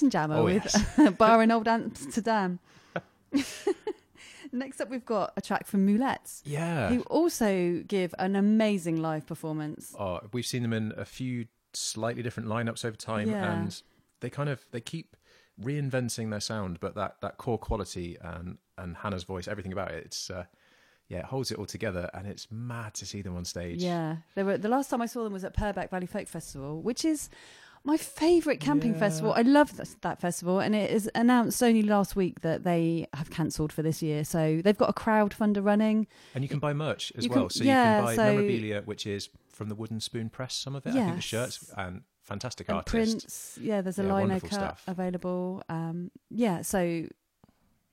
that 0.01 0.03
was 0.03 0.03
Cats 0.03 0.03
and 0.03 0.13
Jammer 0.13 0.37
Oh, 0.37 0.45
with 0.45 0.65
yes. 0.99 1.11
bar 1.19 1.43
in 1.43 1.51
Old 1.51 1.69
Amsterdam. 1.69 2.59
Next 4.53 4.81
up, 4.81 4.91
we've 4.91 5.05
got 5.05 5.33
a 5.37 5.41
track 5.41 5.67
from 5.67 5.87
Moulettes, 5.87 6.43
Yeah. 6.45 6.89
who 6.89 7.03
also 7.03 7.85
give 7.87 8.13
an 8.19 8.35
amazing 8.35 9.01
live 9.01 9.25
performance. 9.27 9.95
Oh, 9.99 10.21
we've 10.33 10.47
seen 10.47 10.63
them 10.63 10.73
in 10.73 10.93
a 10.97 11.05
few 11.05 11.47
slightly 11.73 12.23
different 12.23 12.49
lineups 12.49 12.85
over 12.85 12.97
time, 12.97 13.31
Yeah. 13.31 13.61
and 13.61 13.81
they 14.21 14.29
kind 14.31 14.49
of 14.49 14.65
they 14.73 14.81
keep 14.81 15.17
reinventing 15.63 16.31
their 16.31 16.41
sound, 16.41 16.81
but 16.81 16.97
that 16.97 17.21
that 17.21 17.39
core 17.39 17.59
quality 17.59 18.17
and 18.21 18.59
and 18.77 18.97
Hannah's 18.97 19.23
voice, 19.25 19.47
everything 19.47 19.73
about 19.73 19.93
it, 19.93 20.05
it's 20.07 20.31
uh, 20.31 20.47
yeah, 21.09 21.19
it 21.19 21.27
holds 21.27 21.53
it 21.53 21.59
all 21.59 21.67
together, 21.67 22.11
and 22.13 22.27
it's 22.27 22.49
mad 22.51 22.95
to 22.95 23.07
see 23.07 23.23
them 23.23 23.37
on 23.37 23.45
stage. 23.45 23.81
Yeah, 23.83 24.17
they 24.35 24.43
were. 24.43 24.59
The 24.59 24.69
last 24.69 24.91
time 24.91 25.01
I 25.01 25.07
saw 25.07 25.23
them 25.23 25.33
was 25.33 25.45
at 25.45 25.55
Purbeck 25.55 25.91
Valley 25.91 26.07
Folk 26.07 26.27
Festival, 26.27 26.83
which 26.83 27.05
is 27.05 27.31
My 27.83 27.97
favourite 27.97 28.61
camping 28.61 28.93
Yeah. 28.93 28.99
festival. 29.01 29.33
I 29.33 29.41
love 29.43 29.77
that, 29.79 29.89
that 30.03 30.21
festival, 30.21 30.61
and 30.61 30.75
it 30.75 30.91
is 30.91 31.11
announced 31.15 31.63
only 31.63 31.83
last 31.83 32.15
week 32.15 32.41
that 32.43 32.63
they 32.63 33.07
have 33.15 33.31
cancelled 33.31 33.73
for 33.73 33.83
this 33.83 34.03
year. 34.03 34.23
So 34.25 34.61
they've 34.63 34.77
got 34.77 34.91
a 34.91 34.93
crowdfunder 34.93 35.65
running. 35.65 36.07
And 36.35 36.45
you 36.45 36.49
can 36.49 36.59
buy 36.59 36.73
merch 36.75 37.11
as 37.17 37.25
You 37.25 37.31
can- 37.31 37.41
well. 37.41 37.51
so 37.51 37.65
yeah, 37.65 37.93
you 37.93 37.97
can 37.99 38.05
buy 38.05 38.17
so- 38.17 38.35
memorabilia, 38.35 38.83
which 38.85 39.07
is 39.07 39.31
from 39.49 39.69
the 39.71 39.75
Wooden 39.75 40.01
Spoon 40.01 40.29
Press, 40.29 40.55
some 40.55 40.75
of 40.75 40.87
it. 40.87 40.91
I 40.91 40.93
think 40.93 41.17
the 41.17 41.23
shirts 41.23 41.73
and 41.77 42.03
fantastic 42.23 42.69
and 42.69 42.77
artists. 42.77 42.93
prints. 43.55 43.59
Yeah, 43.61 43.81
there's 43.81 43.99
a 43.99 44.05
Yeah, 44.05 44.15
lino 44.15 44.41
cut 44.41 44.53
stuff. 44.53 44.85
available. 44.87 45.63
Um, 45.71 46.11
yeah, 46.29 46.61
so 46.63 47.07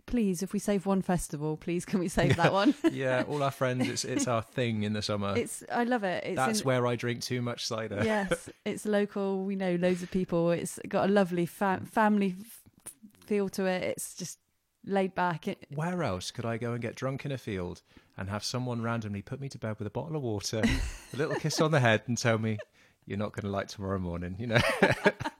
please, 0.07 0.41
if 0.41 0.53
we 0.53 0.57
save 0.59 0.87
one 0.87 1.03
festival, 1.03 1.55
please 1.57 1.85
can 1.85 1.99
we 1.99 2.07
save 2.07 2.35
that 2.37 2.51
one? 2.51 2.73
yeah, 2.91 3.23
all 3.27 3.43
our 3.43 3.51
friends. 3.51 3.87
It's 3.87 4.03
it's 4.03 4.27
our 4.27 4.41
thing 4.41 4.81
in 4.83 4.93
the 4.93 5.01
summer. 5.03 5.37
it's 5.37 5.63
I 5.71 5.83
love 5.83 6.03
it. 6.03 6.23
It's 6.23 6.35
That's 6.35 6.61
in, 6.61 6.65
where 6.65 6.87
I 6.87 6.95
drink 6.95 7.21
too 7.21 7.41
much 7.43 7.67
cider. 7.67 8.01
yes, 8.03 8.49
it's 8.65 8.85
local. 8.87 9.43
We 9.43 9.55
know 9.55 9.75
loads 9.75 10.01
of 10.01 10.09
people. 10.09 10.49
It's 10.51 10.79
got 10.87 11.07
a 11.09 11.11
lovely 11.13 11.45
fa- 11.45 11.81
family 11.85 12.35
f- 12.39 12.63
feel 13.25 13.49
to 13.49 13.65
it. 13.65 13.83
It's 13.83 14.15
just 14.15 14.39
laid 14.83 15.13
back. 15.13 15.47
It, 15.47 15.67
Where 15.75 16.01
else 16.01 16.31
could 16.31 16.45
I 16.45 16.57
go 16.57 16.71
and 16.73 16.81
get 16.81 16.95
drunk 16.95 17.25
in 17.25 17.31
a 17.31 17.37
field 17.37 17.81
and 18.17 18.29
have 18.29 18.43
someone 18.43 18.81
randomly 18.81 19.21
put 19.21 19.39
me 19.39 19.49
to 19.49 19.57
bed 19.59 19.75
with 19.77 19.87
a 19.87 19.91
bottle 19.91 20.15
of 20.15 20.23
water, 20.23 20.61
a 21.13 21.17
little 21.17 21.35
kiss 21.35 21.61
on 21.61 21.71
the 21.71 21.79
head, 21.79 22.01
and 22.07 22.17
tell 22.17 22.37
me 22.39 22.57
you're 23.05 23.17
not 23.17 23.33
going 23.33 23.43
to 23.43 23.49
like 23.51 23.67
tomorrow 23.67 23.99
morning? 23.99 24.35
You 24.39 24.47
know. 24.47 24.57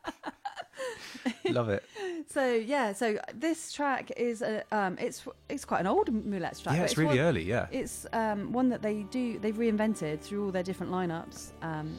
Love 1.50 1.70
it. 1.70 1.84
so 2.30 2.54
yeah, 2.54 2.94
so 2.94 3.18
this 3.34 3.72
track 3.72 4.12
is 4.18 4.42
a 4.42 4.64
um, 4.72 4.98
it's 5.00 5.26
it's 5.50 5.66
quite 5.66 5.80
an 5.80 5.88
old 5.88 6.10
Moulettes 6.12 6.62
track. 6.62 6.76
Yeah, 6.76 6.82
but 6.82 6.90
it's 6.90 6.98
really 6.98 7.18
one, 7.18 7.20
early. 7.20 7.44
Yeah. 7.44 7.68
It's 7.72 8.06
um, 8.14 8.52
one 8.52 8.70
that 8.70 8.82
they 8.82 9.04
do 9.04 9.40
they've 9.40 9.56
reinvented 9.56 10.22
through 10.22 10.46
all 10.46 10.52
their 10.52 10.64
different 10.64 10.92
lineups, 10.92 11.52
um, 11.62 11.98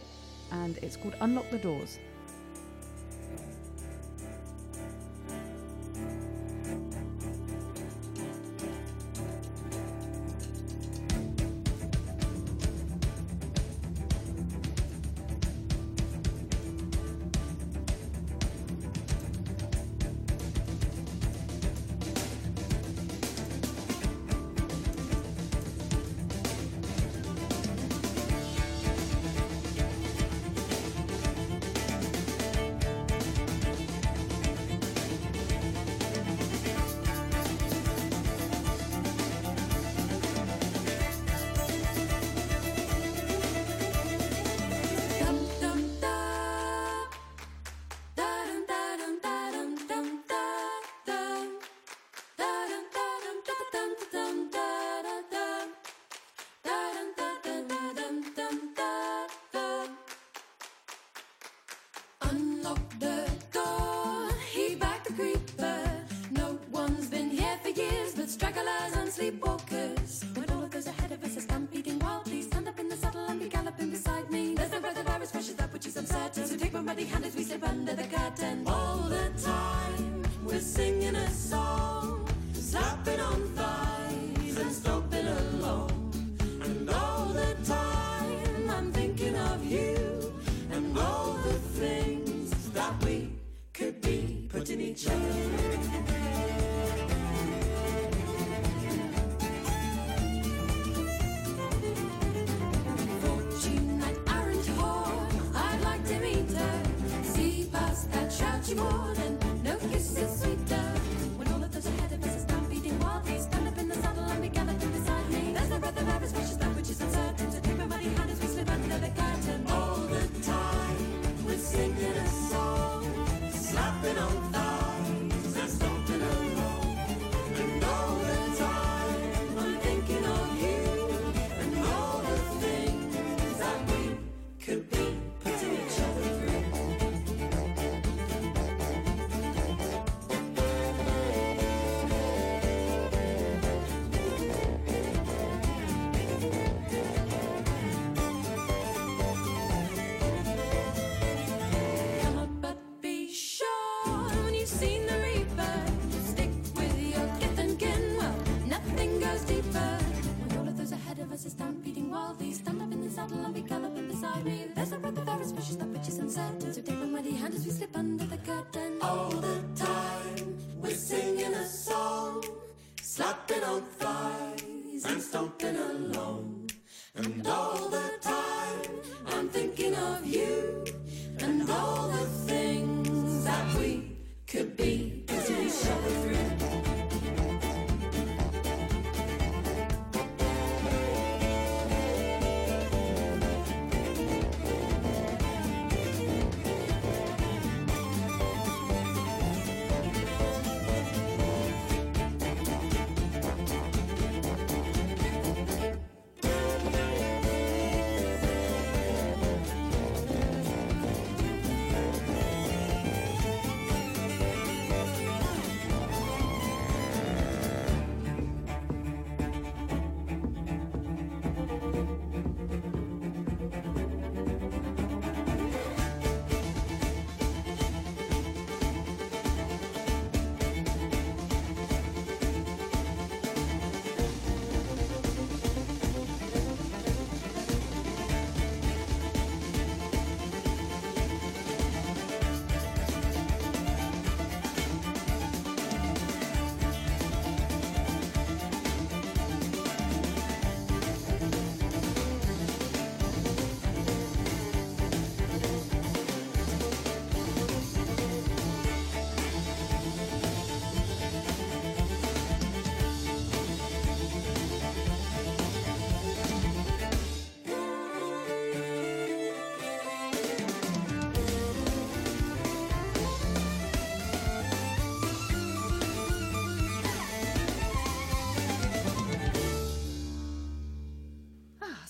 and 0.53 0.79
it's 0.79 0.97
called 0.97 1.15
Unlock 1.21 1.51
the 1.51 1.59
Doors. 1.59 1.99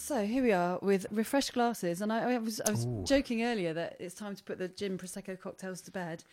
So 0.09 0.25
here 0.25 0.43
we 0.43 0.53
are 0.53 0.79
with 0.81 1.05
refreshed 1.11 1.53
glasses, 1.53 2.01
and 2.01 2.11
I, 2.11 2.33
I 2.33 2.39
was 2.39 2.63
I 2.63 2.71
was 2.71 2.87
Ooh. 2.87 3.05
joking 3.07 3.43
earlier 3.45 3.75
that 3.75 3.99
it's 4.01 4.15
time 4.15 4.35
to 4.37 4.43
put 4.43 4.57
the 4.57 4.67
gin 4.67 4.97
prosecco 4.97 5.39
cocktails 5.39 5.83
to 5.83 5.91
bed, 5.91 6.25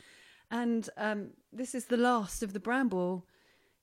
and 0.50 0.90
um, 0.96 1.32
this 1.52 1.76
is 1.76 1.84
the 1.88 1.98
last 1.98 2.42
of 2.42 2.54
the 2.54 2.60
Bramble 2.62 3.26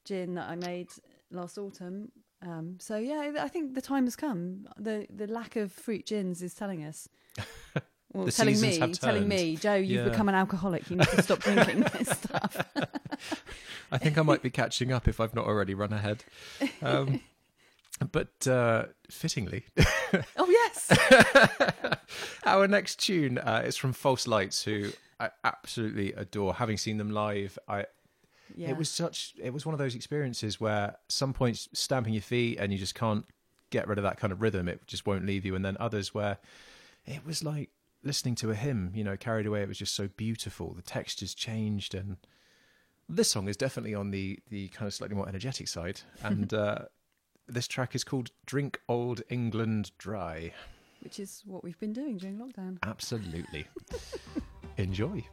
gin 0.07 0.35
that 0.37 0.49
I 0.49 0.57
made 0.57 0.89
last 1.31 1.59
autumn. 1.59 2.11
Um, 2.41 2.79
so 2.81 2.97
yeah, 2.97 3.35
I 3.39 3.49
think 3.49 3.75
the 3.75 3.83
time 3.83 4.05
has 4.05 4.17
come. 4.17 4.67
the 4.79 5.07
The 5.15 5.27
lack 5.27 5.57
of 5.57 5.71
fruit 5.71 6.07
gins 6.07 6.41
is 6.41 6.55
telling 6.55 6.83
us. 6.85 7.07
Well, 8.15 8.27
The 8.27 8.33
telling 8.33 8.61
me, 8.61 8.93
telling 8.95 9.29
me, 9.29 9.57
Joe, 9.57 9.75
you've 9.75 10.05
Yeah. 10.05 10.11
become 10.11 10.29
an 10.29 10.35
alcoholic. 10.35 10.91
You 10.91 10.97
need 10.97 11.09
to 11.09 11.23
stop 11.23 11.41
drinking 11.41 11.81
this 11.99 12.11
stuff. 12.11 12.63
I 13.91 13.97
think 13.97 14.19
I 14.19 14.23
might 14.23 14.43
be 14.43 14.51
catching 14.51 14.93
up 14.93 15.09
if 15.09 15.19
I've 15.19 15.35
not 15.35 15.47
already 15.47 15.73
run 15.73 15.95
ahead. 15.95 16.23
Um, 16.83 17.21
but 18.11 18.47
uh, 18.47 18.87
fittingly, 19.11 19.65
Oh 20.37 20.49
yes, 20.49 21.97
our 22.47 22.69
next 22.69 22.97
tune 23.01 23.39
uh, 23.39 23.63
is 23.65 23.77
from 23.77 23.93
False 23.93 24.27
Lights, 24.27 24.63
who 24.63 24.91
I 25.19 25.31
absolutely 25.45 26.13
adore. 26.13 26.55
Having 26.55 26.79
seen 26.79 26.99
them 26.99 27.11
live, 27.11 27.59
I 27.69 27.87
yeah. 28.55 28.71
it 28.71 28.77
was 28.77 28.89
such 28.89 29.35
it 29.43 29.53
was 29.53 29.65
one 29.65 29.73
of 29.73 29.79
those 29.79 29.95
experiences 29.95 30.61
where 30.61 30.97
some 31.09 31.33
points 31.33 31.69
stamping 31.73 32.13
your 32.13 32.23
feet 32.23 32.59
and 32.59 32.73
you 32.73 32.79
just 32.79 32.95
can't 32.95 33.25
get 33.71 33.89
rid 33.89 33.99
of 33.99 34.05
that 34.05 34.19
kind 34.19 34.33
of 34.33 34.43
rhythm. 34.43 34.69
It 34.69 34.87
just 34.87 35.07
won't 35.07 35.27
leave 35.27 35.45
you, 35.45 35.55
and 35.55 35.65
then 35.65 35.77
others 35.81 36.13
where 36.13 36.39
it 37.07 37.25
was 37.25 37.43
like 37.43 37.71
listening 38.03 38.35
to 38.37 38.51
a 38.51 38.55
hymn. 38.55 38.93
You 38.95 39.05
know, 39.05 39.17
carried 39.17 39.47
away. 39.47 39.63
It 39.63 39.69
was 39.69 39.79
just 39.79 39.95
so 39.95 40.09
beautiful. 40.09 40.75
The 40.75 40.83
textures 40.83 41.35
changed 41.35 41.95
and. 41.95 42.17
This 43.09 43.31
song 43.31 43.49
is 43.49 43.57
definitely 43.59 43.95
on 43.95 44.11
the 44.11 44.39
the 44.49 44.69
kind 44.69 44.87
of 44.87 44.95
slightly 44.95 45.17
more 45.17 45.29
energetic 45.29 45.69
side, 45.69 46.01
and 46.23 46.55
uh, 46.55 46.83
this 47.49 47.67
track 47.67 47.95
is 47.95 48.05
called 48.05 48.31
"Drink 48.47 48.81
Old 48.89 49.23
England 49.29 49.93
Dry." 49.99 50.53
which 51.03 51.19
is 51.19 51.43
what 51.45 51.65
we've 51.65 51.79
been 51.81 51.93
doing 51.93 52.17
during 52.17 52.39
lockdown. 52.39 52.79
Absolutely, 52.85 53.67
enjoy. 54.77 55.25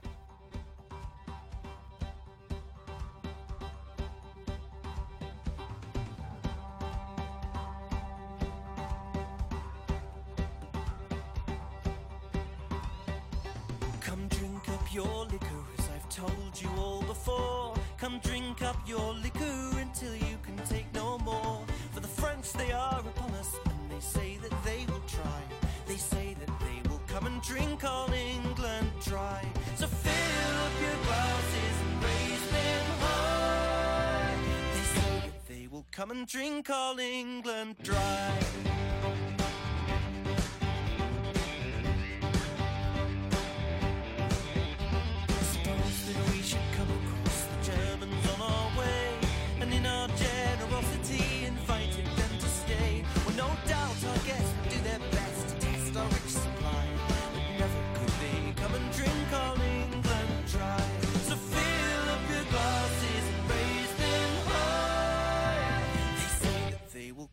Come 35.99 36.11
and 36.11 36.27
drink 36.27 36.69
all 36.69 36.97
England 36.97 37.75
dry. 37.83 38.68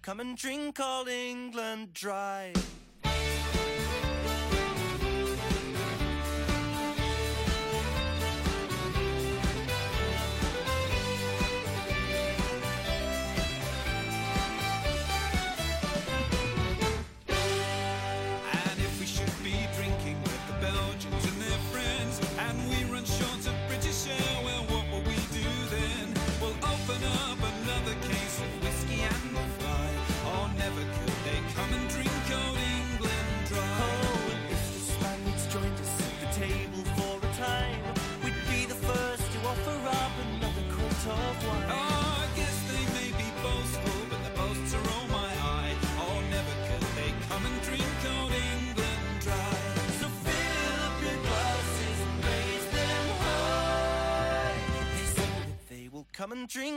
Come 0.07 0.21
and 0.21 0.37
drink 0.37 0.79
all 0.79 1.09
England 1.09 1.93
dry. 1.93 2.53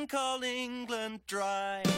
And 0.09 0.11
drink 0.11 0.21
all 0.21 0.43
England 0.43 1.19
dry. 1.27 1.88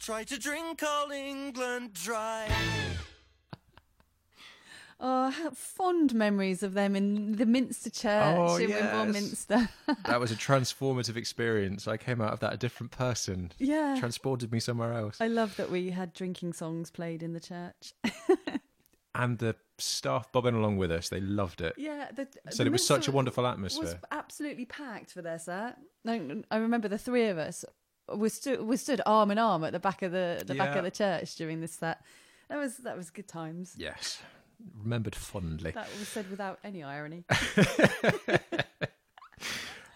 Try 0.00 0.24
to 0.24 0.38
drink 0.38 0.82
all 0.82 1.10
England 1.10 1.92
dry. 1.94 2.48
Oh, 5.02 5.28
I 5.28 5.30
have 5.30 5.56
fond 5.56 6.14
memories 6.14 6.62
of 6.62 6.74
them 6.74 6.94
in 6.94 7.36
the 7.36 7.46
Minster 7.46 7.88
Church 7.88 8.36
Oh, 8.38 8.56
in 8.56 8.68
Wimborne 8.70 9.06
yes. 9.06 9.12
Minster. 9.14 9.68
That 10.04 10.20
was 10.20 10.30
a 10.30 10.34
transformative 10.36 11.16
experience. 11.16 11.88
I 11.88 11.96
came 11.96 12.20
out 12.20 12.34
of 12.34 12.40
that 12.40 12.52
a 12.52 12.58
different 12.58 12.92
person. 12.92 13.50
yeah. 13.56 13.96
Transported 13.98 14.52
me 14.52 14.60
somewhere 14.60 14.92
else. 14.92 15.16
I 15.18 15.28
love 15.28 15.56
that 15.56 15.70
we 15.70 15.88
had 15.88 16.12
drinking 16.12 16.52
songs 16.52 16.90
played 16.90 17.22
in 17.22 17.32
the 17.32 17.40
church. 17.40 17.94
And 19.12 19.38
the 19.38 19.56
staff 19.78 20.30
bobbing 20.30 20.54
along 20.54 20.76
with 20.76 20.92
us, 20.92 21.08
they 21.08 21.18
loved 21.20 21.60
it. 21.62 21.74
yeah. 21.76 22.10
The, 22.14 22.28
Said 22.50 22.66
the 22.66 22.68
it 22.68 22.72
was 22.72 22.86
such 22.86 22.94
a 23.08 23.10
Minster 23.10 23.12
wonderful 23.12 23.42
was 23.44 23.52
atmosphere. 23.54 24.00
absolutely 24.12 24.66
packed 24.66 25.12
for 25.12 25.20
their 25.20 25.38
set. 25.38 25.78
No, 26.04 26.42
I 26.50 26.58
remember 26.58 26.86
the 26.88 26.96
three 26.98 27.26
of 27.26 27.36
us 27.36 27.64
we 28.14 28.28
stood 28.28 28.62
we 28.62 28.76
stood 28.76 29.00
arm 29.06 29.30
in 29.30 29.38
arm 29.38 29.64
at 29.64 29.72
the 29.72 29.80
back 29.80 30.02
of 30.02 30.12
the 30.12 30.42
the 30.46 30.54
back 30.54 30.76
of 30.76 30.84
the 30.84 30.90
church 30.90 31.36
during 31.36 31.60
this 31.60 31.72
set. 31.72 32.00
That 32.48 32.58
was 32.58 32.78
that 32.78 32.96
was 32.96 33.10
good 33.10 33.28
times. 33.28 33.74
Yes. 33.76 34.20
Remembered 34.82 35.14
fondly. 35.14 35.70
That 35.70 35.88
was 35.98 36.08
said 36.08 36.30
without 36.30 36.58
any 36.64 36.82
irony. 36.82 37.24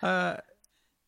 Uh, 0.02 0.36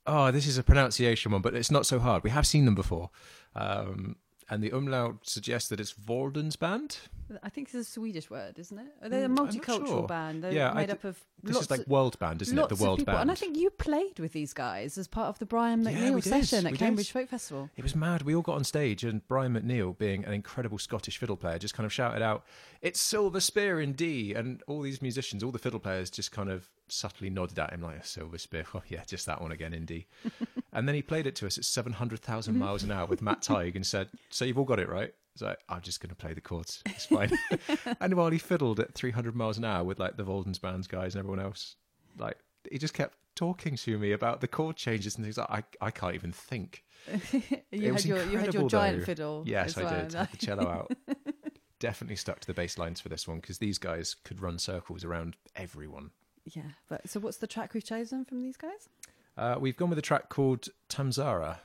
oh, 0.07 0.31
this 0.31 0.47
is 0.47 0.57
a 0.57 0.63
pronunciation 0.63 1.31
one, 1.31 1.43
but 1.43 1.55
it's 1.55 1.71
not 1.71 1.85
so 1.85 1.99
hard. 1.99 2.25
We 2.25 2.31
have 2.31 2.47
seen 2.47 2.65
them 2.65 2.75
before. 2.75 3.11
Um, 3.55 4.17
and 4.49 4.63
the 4.63 4.71
umlaut 4.71 5.29
suggests 5.29 5.69
that 5.69 5.81
it's 5.81 5.93
Vorden's 5.93 6.57
band. 6.57 6.99
I 7.43 7.49
think 7.49 7.67
it's 7.69 7.75
a 7.75 7.85
Swedish 7.85 8.31
word, 8.31 8.59
isn't 8.59 8.79
it? 8.79 8.87
They're 9.11 9.25
a 9.25 9.29
Mm, 9.29 9.35
not 9.35 9.49
multicultural 9.51 9.87
sure. 9.87 10.07
band? 10.07 10.45
They're 10.45 10.53
Yeah, 10.53 10.73
made 10.73 10.87
d- 10.87 10.93
up 10.93 11.05
of 11.05 11.19
This 11.43 11.57
is 11.61 11.71
like 11.71 11.81
of, 11.81 11.89
world 11.89 12.19
band, 12.19 12.41
isn't 12.43 12.57
it? 12.59 12.69
The 12.69 12.77
world 12.77 13.05
band. 13.05 13.19
And 13.23 13.31
I 13.31 13.35
think 13.35 13.57
you 13.57 13.71
played 13.71 14.19
with 14.21 14.33
these 14.33 14.53
guys 14.53 14.97
as 14.97 15.09
part 15.09 15.29
of 15.29 15.39
the 15.39 15.47
Brian 15.47 15.83
Yeah, 15.83 15.91
McNeill 15.93 16.15
we 16.15 16.21
did, 16.21 16.31
session 16.47 16.65
we 16.65 16.69
at 16.69 16.73
did. 16.75 16.79
Cambridge 16.79 17.11
Folk 17.11 17.29
Festival. 17.29 17.71
It 17.77 17.83
was 17.83 17.97
mad. 17.97 18.23
We 18.23 18.35
all 18.35 18.43
got 18.43 18.55
on 18.57 18.65
stage, 18.65 19.03
and 19.05 19.27
Brian 19.29 19.55
McNeill, 19.55 19.97
being 19.99 20.25
an 20.25 20.33
incredible 20.33 20.79
Scottish 20.79 21.19
fiddle 21.19 21.37
player, 21.37 21.59
just 21.59 21.75
kind 21.75 21.85
of 21.85 21.93
shouted 21.93 22.23
out, 22.23 22.45
"It's 22.81 23.01
Silver 23.01 23.41
Spear 23.41 23.81
in 23.81 23.93
D!" 23.95 24.33
And 24.33 24.63
all 24.67 24.83
these 24.83 25.03
musicians, 25.03 25.43
all 25.43 25.51
the 25.53 25.59
fiddle 25.59 25.81
players, 25.81 26.11
just 26.11 26.31
kind 26.33 26.49
of 26.49 26.69
subtly 26.89 27.29
nodded 27.29 27.59
at 27.59 27.73
him 27.73 27.83
like, 27.83 27.97
"A 27.99 28.07
Silver 28.07 28.39
Spear, 28.39 28.65
oh 28.75 28.83
yeah, 28.89 29.03
just 29.07 29.27
that 29.27 29.41
one 29.43 29.51
again 29.53 29.75
in 29.75 29.85
D." 29.85 30.07
and 30.73 30.87
then 30.87 30.95
he 30.95 31.03
played 31.03 31.27
it 31.27 31.35
to 31.37 31.47
us 31.47 31.59
at 31.59 31.65
seven 31.65 31.95
hundred 31.95 32.21
thousand 32.21 32.57
miles 32.59 32.83
an 32.85 32.93
hour 32.93 33.07
with 33.07 33.21
Matt 33.21 33.41
Tighe 33.43 33.75
and 33.75 33.85
said, 33.85 34.11
"So 34.31 34.45
you've 34.45 34.59
all 34.59 34.65
got 34.65 34.79
it 34.79 34.89
right." 34.89 35.13
It's 35.37 35.43
like, 35.43 35.59
I'm 35.69 35.83
just 35.83 36.01
going 36.01 36.09
to 36.09 36.17
play 36.17 36.33
the 36.33 36.41
chords. 36.41 36.83
It's 36.87 37.05
fine. 37.05 37.31
and 38.01 38.15
while 38.15 38.31
he 38.31 38.39
fiddled 38.39 38.81
at 38.81 38.95
300 38.95 39.37
miles 39.37 39.59
an 39.59 39.67
hour 39.67 39.85
with 39.85 39.99
like 39.99 40.17
the 40.17 40.25
Voldens 40.25 40.59
Bands 40.59 40.87
guys 40.87 41.15
and 41.15 41.19
everyone 41.19 41.41
else, 41.45 41.77
like 42.19 42.39
he 42.71 42.79
just 42.79 42.95
kept 42.95 43.19
talking 43.35 43.77
to 43.77 43.99
me 43.99 44.13
about 44.13 44.41
the 44.41 44.49
chord 44.49 44.77
changes 44.77 45.17
and 45.17 45.27
things 45.27 45.37
like 45.37 45.51
I, 45.51 45.87
I 45.87 45.91
can't 45.91 46.15
even 46.15 46.33
think. 46.33 46.85
You 47.71 47.93
had 47.93 48.05
your 48.07 48.25
you 48.25 48.39
had 48.39 48.55
your 48.55 48.67
giant 48.67 49.01
though. 49.01 49.05
fiddle. 49.05 49.43
Yes, 49.47 49.77
I 49.77 49.83
well. 49.85 50.03
did. 50.05 50.13
Had 50.15 50.33
the 50.33 50.37
cello 50.39 50.67
out. 50.67 50.93
Definitely 51.81 52.17
stuck 52.17 52.41
to 52.41 52.47
the 52.47 52.55
bass 52.55 52.79
lines 52.79 53.03
for 53.03 53.11
this 53.11 53.29
one 53.29 53.41
because 53.41 53.59
these 53.59 53.77
guys 53.77 54.17
could 54.25 54.41
run 54.41 54.59
circles 54.59 55.05
around 55.05 55.37
everyone. 55.55 56.13
Yeah, 56.47 56.63
but 56.89 57.11
so 57.11 57.21
what's 57.21 57.37
the 57.37 57.47
track 57.47 57.75
we've 57.75 57.85
chosen 57.85 58.25
from 58.25 58.41
these 58.41 58.57
guys? 58.57 58.89
Uh, 59.37 59.57
we've 59.61 59.77
gone 59.77 59.91
with 59.91 59.99
a 59.99 60.03
track 60.03 60.31
called 60.31 60.69
Tamzara, 60.89 61.59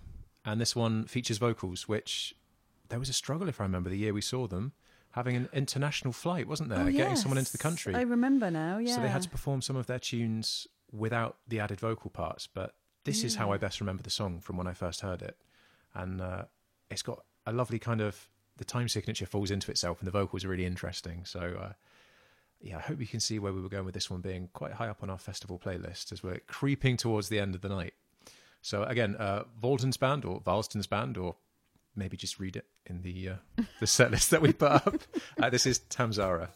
and 0.43 0.59
this 0.59 0.75
one 0.75 1.05
features 1.05 1.37
vocals, 1.37 1.87
which 1.87 2.35
there 2.91 2.99
was 2.99 3.09
a 3.09 3.13
struggle, 3.13 3.49
if 3.49 3.59
I 3.59 3.63
remember, 3.63 3.89
the 3.89 3.97
year 3.97 4.13
we 4.13 4.21
saw 4.21 4.47
them, 4.47 4.73
having 5.11 5.35
an 5.35 5.49
international 5.53 6.13
flight, 6.13 6.47
wasn't 6.47 6.69
there? 6.69 6.79
oh, 6.79 6.91
Getting 6.91 7.15
someone 7.15 7.37
into 7.37 7.51
the 7.51 7.57
country. 7.57 7.95
I 7.95 8.01
remember 8.01 8.51
now. 8.51 8.77
Yeah. 8.77 8.95
So 8.95 9.01
they 9.01 9.07
had 9.09 9.23
to 9.23 9.29
perform 9.29 9.61
some 9.61 9.75
of 9.75 9.87
their 9.87 9.99
tunes 9.99 10.67
without 10.91 11.37
the 11.47 11.59
added 11.59 11.79
vocal 11.79 12.09
parts. 12.11 12.47
But 12.47 12.75
this 13.03 13.23
is 13.23 13.35
how 13.35 13.51
I 13.51 13.57
best 13.57 13.79
remember 13.79 14.03
the 14.03 14.09
song 14.09 14.39
from 14.39 14.57
when 14.57 14.67
I 14.67 14.73
first 14.73 15.01
heard 15.01 15.21
it. 15.21 15.37
And 15.93 16.21
uh, 16.21 16.43
it's 16.89 17.01
got 17.01 17.23
a 17.45 17.51
lovely 17.51 17.79
kind 17.79 18.01
of, 18.01 18.29
the 18.57 18.65
time 18.65 18.87
signature 18.87 19.25
falls 19.25 19.49
into 19.51 19.71
itself, 19.71 19.99
and 19.99 20.07
the 20.07 20.11
vocals 20.11 20.45
are 20.45 20.49
really 20.49 20.65
interesting. 20.65 21.25
So, 21.25 21.57
uh, 21.61 21.73
yeah, 22.61 22.77
I 22.77 22.81
hope 22.81 22.99
you 22.99 23.07
can 23.07 23.19
see 23.19 23.39
where 23.39 23.53
we 23.53 23.61
were 23.61 23.69
going 23.69 23.85
with 23.85 23.95
this 23.95 24.09
one 24.09 24.21
being 24.21 24.49
quite 24.53 24.73
high 24.73 24.87
up 24.87 25.01
on 25.01 25.09
our 25.09 25.17
festival 25.17 25.57
playlist 25.57 26.11
as 26.11 26.21
we're 26.21 26.39
creeping 26.47 26.95
towards 26.97 27.29
the 27.29 27.39
end 27.39 27.55
of 27.55 27.61
the 27.61 27.69
night. 27.69 27.93
So, 28.61 28.83
again, 28.83 29.15
uh, 29.17 29.43
Volden's 29.61 29.97
band 29.97 30.23
or 30.25 30.39
Valston's 30.41 30.85
band, 30.87 31.17
or 31.17 31.35
maybe 31.95 32.17
just 32.17 32.39
read 32.39 32.55
it 32.55 32.65
in 32.85 33.01
the 33.01 33.29
uh, 33.29 33.63
the 33.79 33.87
set 33.87 34.11
list 34.11 34.31
that 34.31 34.41
we 34.41 34.53
put 34.53 34.71
up. 34.71 34.95
Uh, 35.41 35.49
this 35.49 35.65
is 35.65 35.79
Tamzara. 35.79 36.49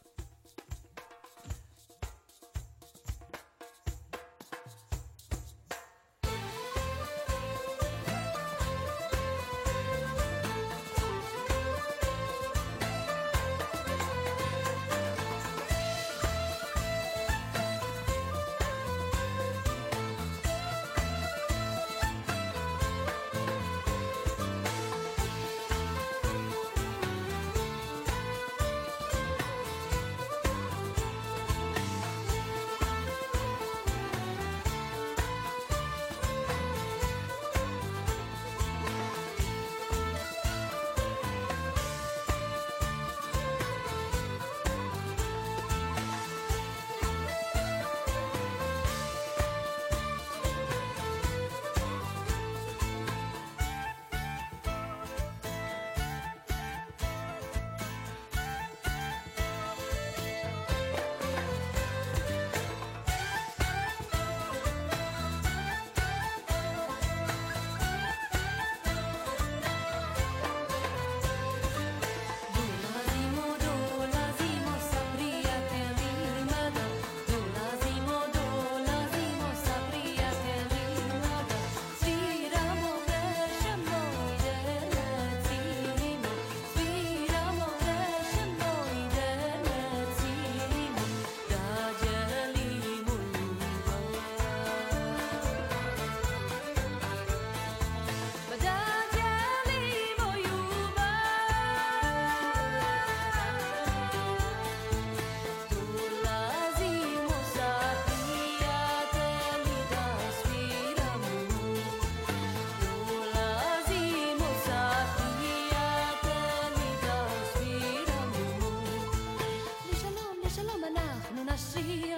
I 121.56 121.58
see 121.58 122.15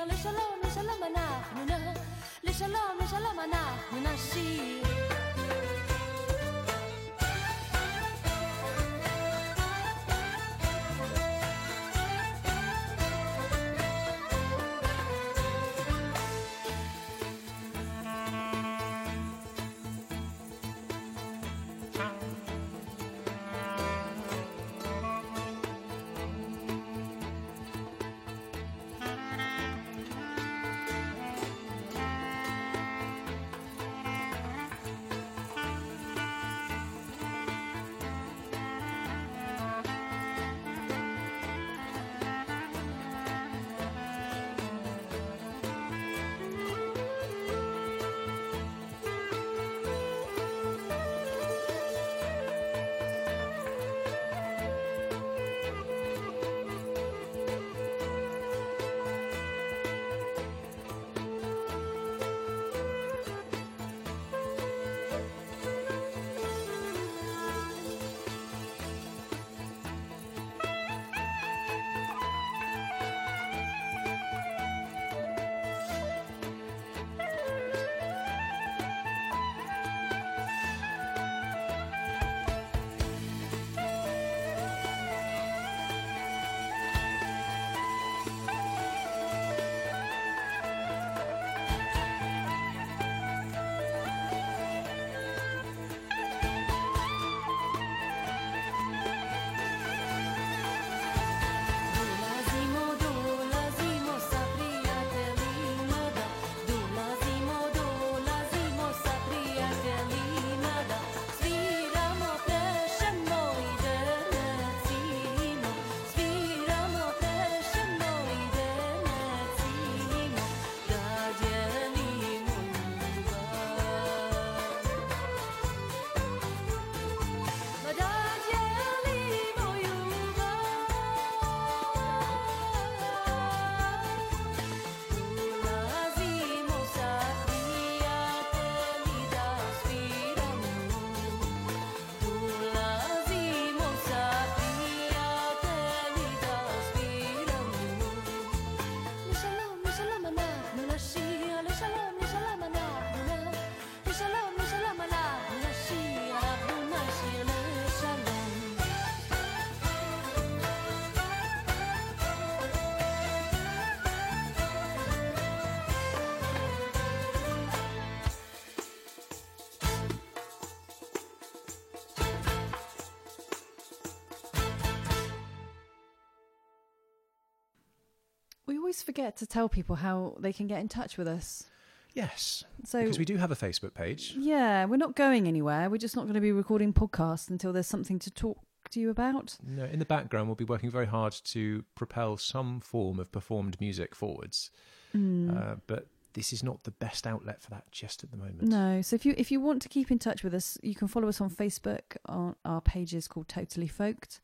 always 178.87 179.03
forget 179.03 179.35
to 179.35 179.45
tell 179.45 179.67
people 179.67 179.97
how 179.97 180.33
they 180.39 180.53
can 180.53 180.65
get 180.65 180.79
in 180.79 180.87
touch 180.87 181.17
with 181.17 181.27
us. 181.27 181.65
Yes, 182.13 182.63
So 182.85 183.01
because 183.01 183.19
we 183.19 183.25
do 183.25 183.35
have 183.35 183.51
a 183.51 183.55
Facebook 183.55 183.93
page. 183.93 184.33
yeah, 184.37 184.85
we're 184.85 184.95
not 184.95 185.13
going 185.13 185.45
anywhere. 185.45 185.89
We're 185.89 185.97
just 185.97 186.15
not 186.15 186.21
going 186.23 186.35
to 186.35 186.41
be 186.41 186.53
recording 186.53 186.93
podcasts 186.93 187.49
until 187.49 187.73
there's 187.73 187.85
something 187.85 188.17
to 188.19 188.31
talk 188.31 188.59
to 188.91 189.01
you 189.01 189.09
about. 189.09 189.57
No, 189.61 189.83
in 189.83 189.99
the 189.99 190.05
background, 190.05 190.47
we'll 190.47 190.55
be 190.55 190.63
working 190.63 190.89
very 190.89 191.05
hard 191.05 191.33
to 191.43 191.83
propel 191.95 192.37
some 192.37 192.79
form 192.79 193.19
of 193.19 193.29
performed 193.29 193.75
music 193.81 194.15
forwards. 194.15 194.71
Hmm. 195.11 195.49
Uh, 195.55 195.75
but 195.85 196.07
this 196.31 196.53
is 196.53 196.63
not 196.63 196.85
the 196.85 196.91
best 196.91 197.27
outlet 197.27 197.61
for 197.61 197.69
that 197.71 197.91
just 197.91 198.23
at 198.23 198.31
the 198.31 198.37
moment. 198.37 198.61
No, 198.63 199.01
so 199.01 199.17
if 199.17 199.25
you 199.25 199.35
if 199.37 199.51
you 199.51 199.59
want 199.59 199.81
to 199.81 199.89
keep 199.89 200.09
in 200.11 200.17
touch 200.17 200.43
with 200.45 200.53
us, 200.53 200.77
you 200.81 200.95
can 200.95 201.09
follow 201.09 201.27
us 201.27 201.41
on 201.41 201.49
Facebook. 201.49 202.15
On 202.27 202.55
our 202.63 202.79
page 202.79 203.13
is 203.13 203.27
called 203.27 203.49
Totally 203.49 203.89
Folked. 203.89 204.39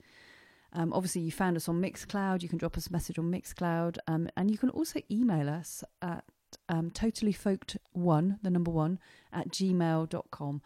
Um, 0.73 0.91
obviously, 0.93 1.21
you 1.21 1.31
found 1.31 1.55
us 1.55 1.69
on 1.69 1.81
Mixcloud. 1.81 2.41
You 2.41 2.49
can 2.49 2.57
drop 2.57 2.77
us 2.77 2.87
a 2.87 2.91
message 2.91 3.19
on 3.19 3.31
Mixcloud, 3.31 3.97
um, 4.07 4.27
and 4.35 4.49
you 4.49 4.57
can 4.57 4.69
also 4.69 4.99
email 5.09 5.49
us 5.49 5.83
at 6.01 6.23
um, 6.69 6.89
totallyfolked1, 6.91 8.39
the 8.41 8.49
number 8.49 8.71
one, 8.71 8.99
at 9.31 9.49
gmail.com. 9.49 10.61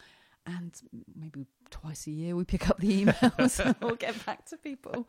And 0.45 0.73
maybe 1.13 1.45
twice 1.69 2.07
a 2.07 2.11
year 2.11 2.35
we 2.37 2.45
pick 2.45 2.69
up 2.69 2.79
the 2.79 3.05
emails 3.05 3.59
and 3.65 3.75
we'll 3.81 3.95
get 3.95 4.25
back 4.25 4.45
to 4.45 4.57
people. 4.57 5.07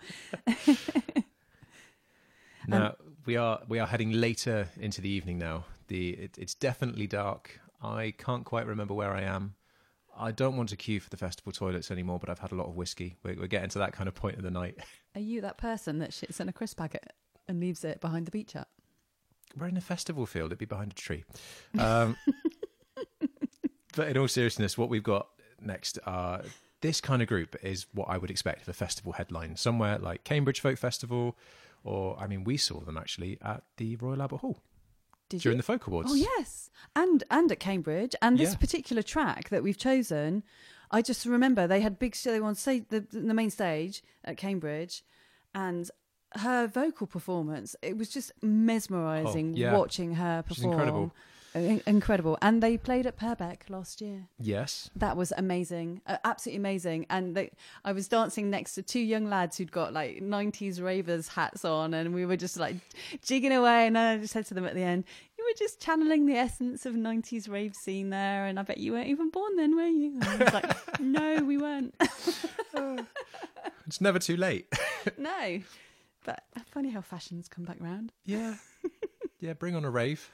Now 2.69 2.97
we 3.25 3.37
are 3.37 3.61
we 3.67 3.79
are 3.79 3.87
heading 3.87 4.13
later 4.13 4.69
into 4.79 5.01
the 5.01 5.09
evening 5.09 5.39
now. 5.39 5.65
The 5.89 6.11
it, 6.11 6.39
it's 6.39 6.55
definitely 6.55 7.07
dark. 7.07 7.61
I 7.83 8.13
can't 8.19 8.45
quite 8.45 8.67
remember 8.67 8.95
where 8.95 9.13
I 9.13 9.23
am. 9.23 9.55
I 10.19 10.33
don't 10.33 10.57
want 10.57 10.69
to 10.71 10.77
queue 10.77 11.01
for 11.01 11.11
the 11.11 11.17
festival 11.17 11.53
toilets 11.53 11.91
anymore, 11.91 12.19
but 12.19 12.29
I've 12.29 12.39
had 12.39 12.53
a 12.53 12.55
lot 12.55 12.67
of 12.67 12.77
whiskey. 12.77 13.17
We're, 13.23 13.37
we're 13.37 13.47
getting 13.47 13.71
to 13.71 13.79
that 13.79 13.93
kind 13.93 14.09
of 14.09 14.15
point 14.15 14.37
of 14.37 14.43
the 14.43 14.51
night. 14.51 14.79
Are 15.15 15.21
you 15.21 15.41
that 15.43 15.59
person 15.59 15.99
that 16.01 16.11
shits 16.11 16.41
in 16.41 16.49
a 16.49 16.53
crisp 16.53 16.79
packet 16.79 17.13
and 17.47 17.61
leaves 17.61 17.85
it 17.85 18.01
behind 18.01 18.27
the 18.27 18.31
beach 18.31 18.53
hut? 18.53 18.69
We're 19.57 19.69
in 19.69 19.77
a 19.77 19.83
festival 19.83 20.27
field. 20.27 20.49
It'd 20.49 20.59
be 20.59 20.67
behind 20.67 20.93
a 20.93 20.95
tree. 20.95 21.25
Um, 21.79 22.17
but 23.97 24.09
in 24.09 24.19
all 24.19 24.29
seriousness, 24.29 24.77
what 24.77 24.89
we've 24.89 25.03
got 25.03 25.29
next 25.61 25.99
are 26.07 26.43
this 26.81 27.01
kind 27.01 27.23
of 27.23 27.29
group 27.29 27.57
is 27.63 27.87
what 27.93 28.09
I 28.09 28.19
would 28.19 28.31
expect 28.31 28.63
of 28.63 28.69
a 28.69 28.73
festival 28.73 29.13
headline. 29.13 29.57
Somewhere 29.57 29.99
like 29.99 30.25
Cambridge 30.25 30.61
Folk 30.61 30.79
Festival, 30.79 31.37
or 31.83 32.19
I 32.19 32.27
mean, 32.27 32.45
we 32.45 32.57
saw 32.57 32.81
them 32.81 32.97
actually 32.97 33.39
at 33.43 33.63
the 33.79 33.97
Royal 33.97 34.21
Albert 34.21 34.39
Hall 34.39 34.59
Did 35.29 35.41
during 35.43 35.57
you? 35.57 35.63
the 35.63 35.67
Folk 35.67 35.87
Awards. 35.87 36.11
Oh 36.13 36.15
yes, 36.15 36.71
and 36.97 37.25
and 37.31 37.51
at 37.53 37.61
Cambridge, 37.61 38.15
and 38.23 38.39
this 38.39 38.53
Yeah. 38.53 38.57
particular 38.59 39.03
track 39.03 39.49
that 39.51 39.63
we've 39.63 39.77
chosen, 39.79 40.43
I 40.91 41.03
just 41.03 41.27
remember 41.27 41.67
they 41.67 41.81
had 41.81 41.99
big. 41.99 42.15
show. 42.15 42.31
They 42.33 42.41
were 42.41 42.47
on 42.49 42.55
say 42.55 42.81
the 42.81 43.01
the 43.01 43.35
main 43.35 43.51
stage 43.51 44.03
at 44.25 44.37
Cambridge, 44.37 45.03
and 45.55 45.91
her 46.37 46.67
vocal 46.67 47.07
performance. 47.07 47.75
It 47.83 47.97
was 47.97 48.09
just 48.11 48.33
mesmerising 48.43 49.53
Oh, 49.55 49.57
yeah. 49.59 49.77
watching 49.77 50.15
her 50.17 50.45
She's 50.49 50.57
perform. 50.59 50.73
incredible. 50.73 51.15
In- 51.55 51.83
incredible, 51.87 52.37
and 52.43 52.63
they 52.63 52.77
played 52.77 53.07
at 53.07 53.17
Purbeck 53.17 53.69
last 53.71 54.01
year. 54.01 54.29
Yes. 54.39 54.91
That 54.95 55.17
was 55.17 55.33
amazing, 55.37 56.03
uh, 56.07 56.19
absolutely 56.25 56.59
amazing. 56.59 57.07
And 57.11 57.35
they, 57.35 57.51
I 57.85 57.93
was 57.93 58.07
dancing 58.09 58.51
next 58.51 58.75
to 58.75 58.83
two 58.83 59.01
young 59.01 59.29
lads 59.29 59.57
who'd 59.57 59.73
got 59.73 59.93
like 59.93 60.19
'90s 60.21 60.83
ravers 60.83 61.29
hats 61.29 61.65
on, 61.65 61.95
and 61.95 62.15
we 62.15 62.27
were 62.27 62.37
just 62.37 62.59
like 62.59 62.77
jigging 63.23 63.53
away. 63.53 63.87
And 63.87 63.97
I 63.97 64.19
just 64.19 64.33
said 64.33 64.47
to 64.47 64.55
them 64.55 64.67
at 64.67 64.75
the 64.75 64.83
end, 64.83 65.05
"You 65.39 65.45
were 65.45 65.57
just 65.59 65.81
channeling 65.81 66.27
the 66.27 66.37
essence 66.37 66.85
of 66.87 66.95
'90s 66.95 67.49
rave 67.51 67.73
scene 67.83 68.11
there." 68.11 68.45
And 68.47 68.59
I 68.59 68.63
bet 68.63 68.79
you 68.79 68.93
weren't 68.93 69.09
even 69.09 69.31
born 69.31 69.57
then, 69.57 69.75
were 69.75 69.87
you? 69.87 70.15
And 70.21 70.25
I 70.25 70.37
was 70.45 70.53
like, 70.55 71.01
"No, 71.01 71.45
we 71.45 71.57
weren't. 71.59 71.95
It's 73.87 74.01
never 74.03 74.19
too 74.19 74.37
late. 74.37 74.67
no." 75.19 75.61
But 76.25 76.43
funny 76.71 76.91
how 76.91 77.01
fashions 77.01 77.49
come 77.49 77.65
back 77.65 77.79
round. 77.81 78.13
yeah. 78.25 78.57
Yeah, 79.41 79.53
bring 79.53 79.77
on 79.77 79.85
a 79.85 79.91
rave. 79.91 80.31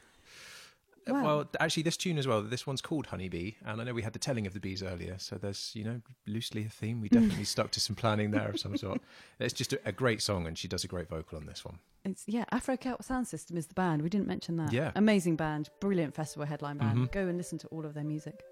Wow. 1.07 1.22
Well, 1.22 1.50
actually, 1.61 1.82
this 1.82 1.96
tune 1.96 2.16
as 2.18 2.26
well. 2.26 2.40
This 2.42 2.66
one's 2.66 2.80
called 2.80 3.07
Honeybee, 3.07 3.52
and 3.64 3.80
I 3.80 3.84
know 3.84 3.92
we 3.92 4.02
had 4.02 4.12
the 4.14 4.18
telling 4.18 4.46
of 4.46 4.55
the 4.55 4.61
bees 4.61 4.82
earlier, 4.82 5.16
so 5.18 5.36
there's 5.36 5.72
you 5.74 5.84
know 5.84 6.00
loosely 6.26 6.64
a 6.64 6.68
theme. 6.68 7.00
We 7.00 7.09
definitely 7.18 7.44
stuck 7.44 7.70
to 7.72 7.80
some 7.80 7.94
planning 7.96 8.30
there 8.30 8.48
of 8.48 8.59
some 8.59 8.76
sort. 8.76 9.00
It's 9.38 9.52
just 9.55 9.72
a, 9.74 9.80
a 9.84 9.92
great 9.92 10.22
song, 10.22 10.46
and 10.46 10.57
she 10.57 10.68
does 10.68 10.84
a 10.84 10.88
great 10.88 11.09
vocal 11.09 11.38
on 11.38 11.46
this 11.46 11.64
one. 11.64 11.78
It's 12.05 12.24
yeah, 12.26 12.44
Afro 12.52 12.76
Celt 12.76 13.05
Sound 13.05 13.26
System 13.28 13.57
is 13.57 13.66
the 13.66 13.74
band. 13.74 14.02
We 14.02 14.09
didn't 14.09 14.28
mention 14.28 14.57
that. 14.57 14.72
Yeah. 14.72 14.92
amazing 14.94 15.36
band, 15.36 15.70
brilliant 15.80 16.14
festival 16.14 16.46
headline 16.46 16.78
band. 16.78 16.98
Mhm. 16.98 17.12
Go 17.12 17.26
and 17.28 17.36
listen 17.36 17.59
to 17.59 17.66
all 17.68 17.84
of 17.84 17.94
their 17.94 18.05
music. 18.05 18.42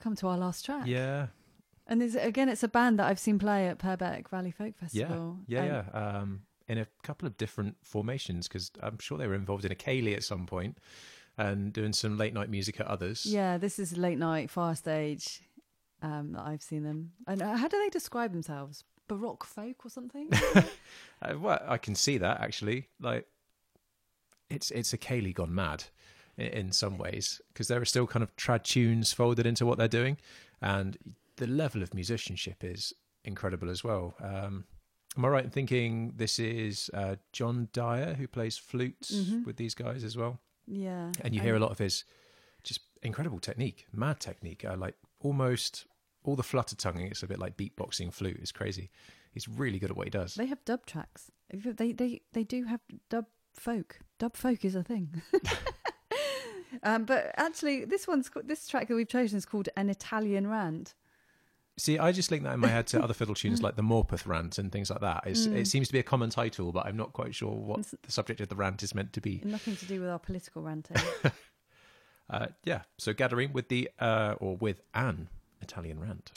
Come 0.00 0.16
to 0.16 0.26
our 0.28 0.38
last 0.38 0.64
track. 0.64 0.86
Yeah, 0.86 1.28
And 1.86 2.02
is 2.02 2.14
again, 2.16 2.48
it's 2.48 2.62
a 2.62 2.68
band 2.68 2.98
that 2.98 3.06
I've 3.06 3.18
seen 3.18 3.38
play 3.38 3.68
at 3.68 3.78
Purbeck 3.78 4.28
Valley 4.30 4.50
Folk 4.50 4.76
Festival. 4.78 5.38
yeah, 5.46 5.62
And- 5.62 5.68
yeah. 5.92 6.18
Um, 6.18 6.42
in 6.68 6.78
a 6.78 6.86
couple 7.02 7.26
of 7.26 7.36
different 7.36 7.76
formations 7.82 8.46
because 8.46 8.70
I'm 8.80 8.98
sure 9.00 9.18
they 9.18 9.26
were 9.26 9.34
involved 9.34 9.64
in 9.64 9.72
a 9.72 9.74
ceilidh 9.74 10.14
at 10.16 10.22
some 10.24 10.46
point 10.46 10.78
and 11.36 11.72
doing 11.72 11.92
some 11.92 12.16
late 12.16 12.32
night 12.32 12.48
music 12.48 12.78
at 12.78 12.86
others. 12.86 13.26
Yeah, 13.26 13.58
this 13.58 13.78
is 13.80 13.96
late 13.96 14.18
night 14.18 14.50
far 14.50 14.76
stage 14.76 15.42
um, 16.00 16.32
that 16.32 16.42
I've 16.46 16.62
seen 16.62 16.84
them. 16.84 17.10
And 17.26 17.42
uh, 17.42 17.56
how 17.56 17.66
do 17.66 17.76
they 17.78 17.88
describe 17.88 18.30
themselves? 18.32 18.84
Baroque 19.08 19.44
folk 19.44 19.84
or 19.84 19.90
something? 19.90 20.30
Uh, 21.22 21.34
well, 21.38 21.62
I 21.68 21.76
can 21.76 21.94
see 21.94 22.16
that 22.16 22.40
actually. 22.40 22.88
Like, 22.98 23.26
it's 24.48 24.70
it's 24.70 24.92
a 24.94 24.98
ceilidh 24.98 25.34
gone 25.34 25.54
mad 25.54 25.84
in, 26.40 26.72
some 26.72 26.98
ways 26.98 27.40
because 27.52 27.68
there 27.68 27.80
are 27.80 27.84
still 27.84 28.06
kind 28.06 28.22
of 28.22 28.34
trad 28.36 28.62
tunes 28.62 29.12
folded 29.12 29.46
into 29.46 29.64
what 29.66 29.78
they're 29.78 29.88
doing, 29.88 30.16
and 30.60 30.96
the 31.36 31.46
level 31.46 31.82
of 31.82 31.94
musicianship 31.94 32.62
is 32.64 32.92
incredible 33.24 33.70
as 33.70 33.82
well. 33.84 34.14
Um, 34.22 34.64
am 35.16 35.24
I 35.24 35.28
right 35.28 35.44
in 35.44 35.50
thinking 35.50 36.12
this 36.16 36.38
is 36.38 36.90
uh, 36.94 37.16
John 37.32 37.68
Dyer 37.72 38.14
who 38.14 38.26
plays 38.28 38.56
flutes 38.58 39.12
Mhm. 39.12 39.44
with 39.46 39.56
these 39.56 39.74
guys 39.74 40.04
as 40.04 40.16
well? 40.16 40.40
yeah. 40.66 41.10
And 41.22 41.34
you 41.34 41.40
hear 41.40 41.56
a 41.56 41.58
lot 41.60 41.70
of 41.72 41.78
his 41.78 42.04
just 42.62 42.80
incredible 43.02 43.40
technique, 43.40 43.86
mad 43.92 44.20
technique, 44.20 44.64
uh, 44.64 44.76
like 44.76 44.94
almost 45.20 45.86
all 46.22 46.36
the 46.36 46.42
flutter 46.42 46.76
tonguing. 46.76 47.06
It's 47.06 47.22
a 47.22 47.26
bit 47.26 47.38
like 47.38 47.56
beatboxing 47.56 48.12
flute. 48.12 48.38
It's 48.40 48.52
crazy. 48.52 48.90
He's 49.32 49.48
really 49.48 49.78
good 49.78 49.90
at 49.90 49.96
what 49.96 50.06
he 50.06 50.10
does. 50.10 50.34
They 50.34 50.46
have 50.46 50.64
dub 50.64 50.84
tracks. 50.86 51.30
They 51.52 51.92
they 51.92 52.20
they 52.32 52.44
do 52.44 52.64
have 52.64 52.80
dub 53.08 53.26
folk. 53.54 53.98
Dub 54.18 54.36
folk 54.36 54.64
is 54.64 54.74
a 54.74 54.82
thing. 54.82 55.22
um, 56.82 57.04
but 57.04 57.32
actually, 57.36 57.84
this 57.84 58.06
one's 58.08 58.30
this 58.44 58.66
track 58.68 58.88
that 58.88 58.94
we've 58.94 59.08
chosen 59.08 59.36
is 59.38 59.46
called 59.46 59.68
an 59.76 59.90
Italian 59.90 60.46
rant. 60.48 60.94
See, 61.78 61.98
I 61.98 62.12
just 62.12 62.30
link 62.30 62.42
that 62.42 62.52
in 62.54 62.60
my 62.60 62.68
head 62.68 62.86
to 62.88 63.02
other 63.02 63.14
fiddle 63.14 63.34
tunes 63.34 63.62
like 63.66 63.76
the 63.76 63.82
Morpeth 63.82 64.26
rant 64.26 64.58
and 64.58 64.70
things 64.70 64.90
like 64.90 65.00
that. 65.00 65.22
It's, 65.26 65.46
It 65.46 65.66
seems 65.66 65.86
to 65.88 65.92
be 65.94 65.98
a 65.98 66.02
common 66.02 66.28
title, 66.28 66.72
but 66.72 66.84
I'm 66.84 66.96
not 66.96 67.14
quite 67.14 67.34
sure 67.34 67.52
what 67.52 67.78
It's- 67.80 67.94
the 68.02 68.12
subject 68.12 68.40
of 68.40 68.48
the 68.48 68.56
rant 68.56 68.82
is 68.82 68.94
meant 68.94 69.14
to 69.14 69.20
be. 69.20 69.40
Nothing 69.44 69.76
to 69.76 69.86
do 69.86 70.00
with 70.00 70.10
our 70.10 70.18
political 70.18 70.62
ranting. 70.62 70.96
Uh, 72.28 72.46
yeah, 72.64 72.82
so 72.96 73.12
gathering 73.12 73.52
with 73.52 73.68
the 73.68 73.90
uh, 73.98 74.36
or 74.38 74.56
with 74.58 74.80
an 74.94 75.28
Italian 75.62 75.98
rant. 75.98 76.30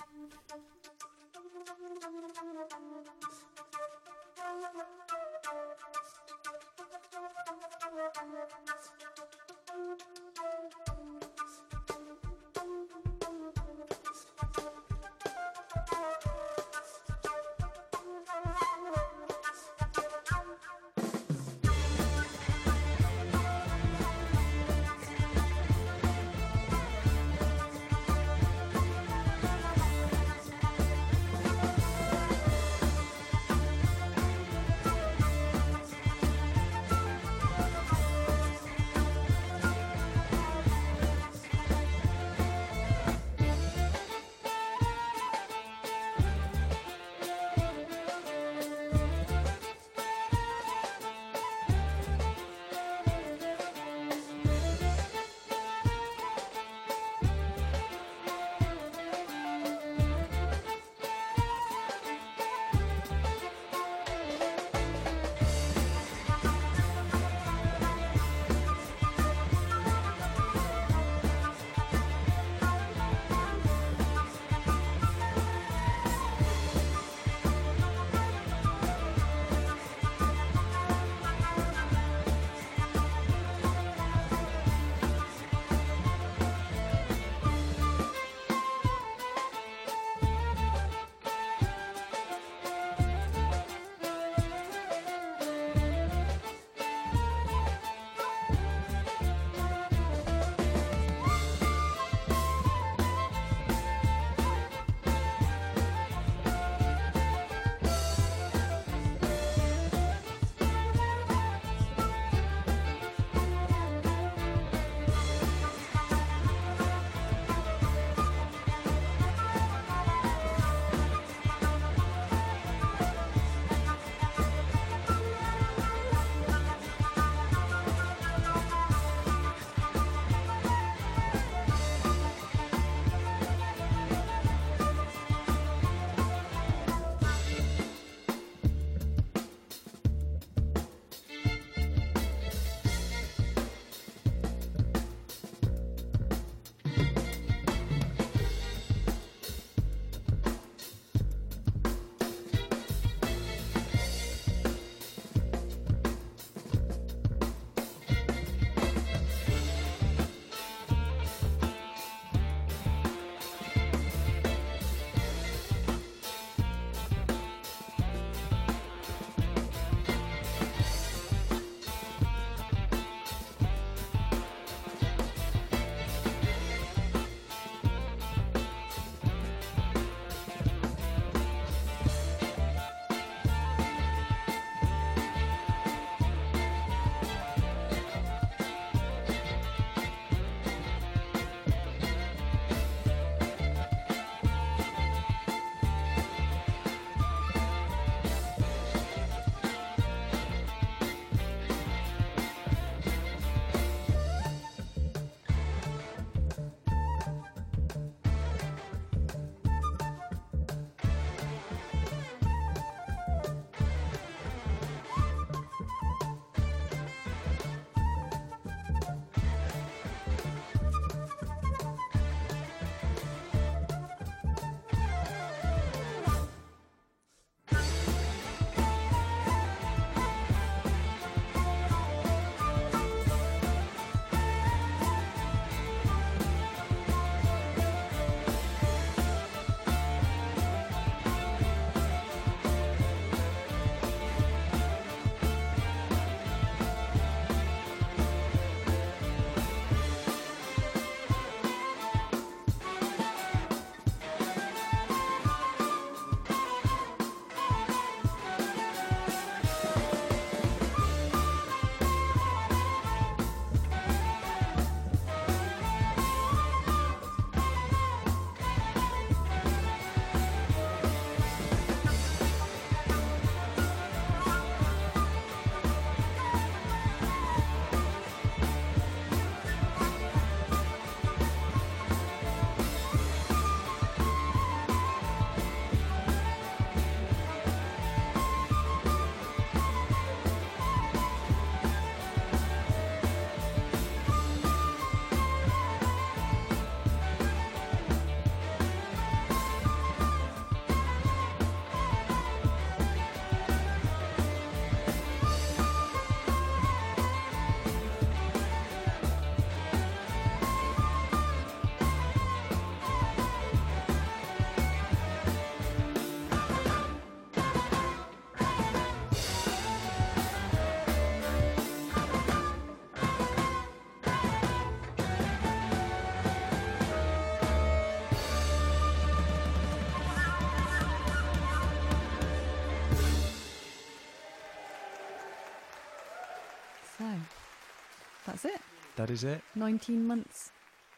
That 339.23 339.31
is 339.31 339.45
it. 339.45 339.61
19 339.75 340.27
months 340.27 340.73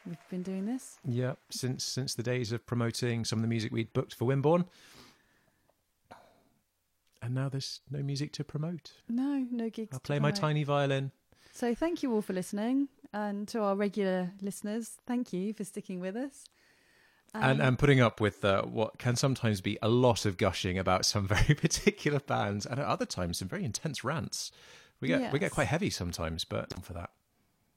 we've 0.06 0.16
been 0.30 0.44
doing 0.44 0.68
this. 0.68 1.00
Yep. 1.06 1.40
Since 1.50 1.84
since 1.84 2.14
the 2.14 2.22
days 2.22 2.52
of 2.52 2.64
promoting 2.64 3.26
some 3.26 3.40
of 3.40 3.42
the 3.42 3.48
music 3.48 3.72
we'd 3.72 3.94
booked 3.94 4.14
for 4.14 4.26
Wimborne. 4.26 4.66
And 7.24 7.34
now 7.34 7.50
there's 7.50 7.82
no 7.90 8.04
music 8.04 8.32
to 8.34 8.44
promote. 8.44 8.92
No, 9.10 9.48
no 9.50 9.72
gigs. 9.72 9.90
I'll 9.92 10.00
play 10.00 10.20
my 10.20 10.30
tiny 10.30 10.64
violin. 10.64 11.14
So 11.52 11.74
thank 11.74 12.04
you 12.04 12.14
all 12.14 12.22
for 12.22 12.34
listening, 12.34 12.90
and 13.12 13.48
to 13.48 13.62
our 13.62 13.76
regular 13.76 14.34
listeners, 14.40 14.98
thank 15.08 15.34
you 15.34 15.56
for 15.56 15.64
sticking 15.64 16.00
with 16.00 16.16
us. 16.16 16.46
and 17.34 17.60
Um, 17.60 17.68
and 17.68 17.80
putting 17.80 18.02
up 18.02 18.22
with 18.22 18.46
uh, 18.46 18.66
what 18.66 19.00
can 19.00 19.16
sometimes 19.16 19.62
be 19.62 19.80
a 19.82 19.90
lot 19.90 20.28
of 20.28 20.38
gushing 20.38 20.78
about 20.78 21.08
some 21.08 21.28
very 21.36 21.56
particular 21.56 22.20
bands, 22.20 22.68
and 22.68 22.80
at 22.80 22.86
other 22.86 23.08
times 23.08 23.40
some 23.40 23.48
very 23.48 23.64
intense 23.64 24.04
rants. 24.04 24.52
We 25.02 25.08
get 25.08 25.34
we 25.34 25.40
get 25.40 25.52
quite 25.52 25.68
heavy 25.68 25.90
sometimes, 25.90 26.46
but 26.46 26.72
for 26.84 26.94
that, 26.94 27.10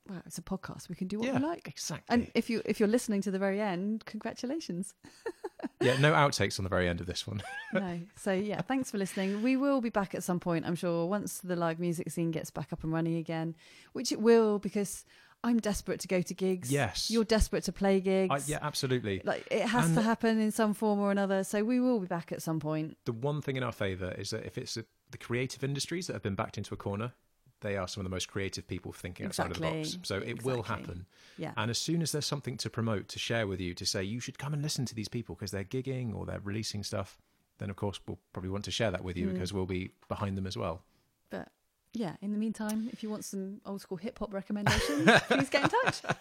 well, 0.09 0.22
it's 0.26 0.39
a 0.39 0.43
podcast; 0.43 0.89
we 0.89 0.94
can 0.94 1.09
do 1.09 1.18
what 1.18 1.26
yeah, 1.26 1.39
we 1.39 1.44
like. 1.47 1.68
exactly. 1.68 2.14
And 2.14 2.30
if 2.35 2.48
you 2.48 2.62
if 2.64 2.80
you're 2.80 2.89
listening 2.89 3.20
to 3.22 3.30
the 3.30 3.39
very 3.39 3.60
end, 3.60 4.05
congratulations. 4.06 4.94
yeah, 5.80 5.98
no 5.98 6.12
outtakes 6.12 6.59
on 6.59 6.64
the 6.64 6.68
very 6.70 6.89
end 6.89 7.01
of 7.01 7.06
this 7.06 7.26
one. 7.26 7.43
no, 7.72 8.01
so 8.16 8.32
yeah, 8.32 8.60
thanks 8.62 8.90
for 8.90 8.98
listening. 8.98 9.43
We 9.43 9.56
will 9.56 9.80
be 9.80 9.90
back 9.90 10.14
at 10.14 10.22
some 10.22 10.40
point, 10.40 10.66
I'm 10.66 10.76
sure, 10.76 11.06
once 11.06 11.39
the 11.40 11.56
live 11.56 11.78
music 11.78 12.10
scene 12.10 12.30
gets 12.30 12.51
back 12.51 12.72
up 12.72 12.82
and 12.85 12.93
running 12.93 13.16
again, 13.16 13.55
which 13.93 14.12
it 14.12 14.20
will 14.20 14.59
because 14.59 15.05
I'm 15.44 15.59
desperate 15.59 16.01
to 16.01 16.09
go 16.09 16.20
to 16.20 16.35
gigs. 16.35 16.72
Yes. 16.72 17.10
you're 17.10 17.24
desperate 17.24 17.64
to 17.64 17.72
play 17.72 18.01
gigs. 18.01 18.32
I, 18.32 18.40
yeah, 18.51 18.59
absolutely. 18.62 19.20
like 19.24 19.47
it 19.51 19.62
has 19.62 19.86
And- 19.86 19.97
to 19.97 20.02
happen 20.02 20.40
in 20.40 20.51
some 20.51 20.74
form 20.74 20.98
or 20.98 21.10
another. 21.10 21.44
So 21.44 21.62
we 21.64 21.80
will 21.80 22.01
be 22.01 22.06
back 22.06 22.32
at 22.32 22.43
some 22.43 22.60
point. 22.60 22.97
The 23.05 23.12
one 23.12 23.40
thing 23.40 23.56
in 23.56 23.62
our 23.62 23.72
favour 23.72 24.12
is 24.18 24.30
that 24.30 24.44
if 24.44 24.59
it's 24.59 24.76
uh 24.76 24.82
the 25.10 25.18
creative 25.18 25.64
industries 25.64 26.06
that 26.06 26.12
have 26.12 26.22
been 26.22 26.35
backed 26.35 26.59
into 26.59 26.74
a 26.74 26.76
corner, 26.76 27.14
they 27.60 27.76
are 27.76 27.89
some 27.89 28.01
of 28.01 28.05
the 28.05 28.14
most 28.14 28.28
creative 28.28 28.66
people 28.66 28.93
thinking 28.93 29.26
outside 29.26 29.51
of 29.51 29.55
the 29.59 29.60
box. 29.62 29.98
So 30.02 30.18
it 30.18 30.44
will 30.44 30.62
happen. 30.62 31.06
Yeah. 31.36 31.52
And 31.56 31.70
as 31.70 31.78
soon 31.78 32.02
as 32.02 32.12
there's 32.12 32.26
something 32.26 32.56
to 32.59 32.70
promote, 32.70 33.09
to 33.09 33.18
share 33.18 33.47
with 33.47 33.60
you, 33.60 33.74
to 33.74 33.85
say 33.86 34.02
you 34.05 34.20
should 34.20 34.39
come 34.39 34.52
and 34.55 34.62
listen 34.62 34.85
to 34.86 34.94
these 34.94 35.09
people 35.09 35.35
because 35.35 35.51
they're 35.51 35.64
gigging 35.64 36.14
or 36.14 36.24
they're 36.26 36.40
releasing 36.43 36.82
stuff, 36.85 37.18
then 37.59 37.70
of 37.70 37.76
course 37.76 37.98
we'll 38.06 38.18
probably 38.32 38.51
want 38.51 38.64
to 38.66 38.70
share 38.70 38.90
that 38.90 39.02
with 39.02 39.16
you 39.16 39.26
Mm. 39.26 39.32
because 39.35 39.52
we'll 39.52 39.66
be 39.66 39.90
behind 40.09 40.36
them 40.36 40.47
as 40.47 40.56
well. 40.56 40.82
But 41.30 41.48
yeah, 41.93 42.14
in 42.22 42.30
the 42.32 42.39
meantime, 42.39 42.89
if 42.93 43.02
you 43.02 43.10
want 43.10 43.24
some 43.24 43.60
old 43.66 43.80
school 43.80 43.98
hip 43.98 44.18
hop 44.20 44.32
recommendations, 44.32 45.10
please 45.22 45.48
get 45.48 45.64
in 45.64 45.70
touch. 45.70 46.01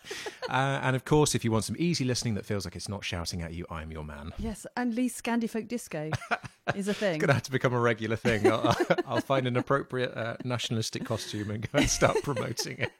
Uh, 0.49 0.79
and 0.81 0.95
of 0.95 1.03
course, 1.03 1.35
if 1.35 1.43
you 1.43 1.51
want 1.51 1.65
some 1.65 1.75
easy 1.77 2.05
listening 2.05 2.33
that 2.35 2.45
feels 2.45 2.63
like 2.63 2.73
it's 2.73 2.87
not 2.87 3.03
shouting 3.03 3.41
at 3.41 3.53
you, 3.53 3.65
I'm 3.69 3.91
your 3.91 4.05
man. 4.05 4.31
Yes, 4.37 4.65
and 4.77 4.95
Lee 4.95 5.09
Scandi 5.09 5.49
folk 5.49 5.67
disco 5.67 6.09
is 6.75 6.87
a 6.87 6.93
thing. 6.93 7.15
It's 7.15 7.21
going 7.21 7.29
to 7.29 7.33
have 7.33 7.43
to 7.43 7.51
become 7.51 7.73
a 7.73 7.79
regular 7.79 8.15
thing. 8.15 8.51
I'll, 8.51 8.75
I'll 9.07 9.21
find 9.21 9.47
an 9.47 9.57
appropriate 9.57 10.15
uh, 10.15 10.37
nationalistic 10.43 11.05
costume 11.05 11.51
and 11.51 11.71
go 11.71 11.79
and 11.79 11.89
start 11.89 12.17
promoting 12.23 12.77
it. 12.79 12.91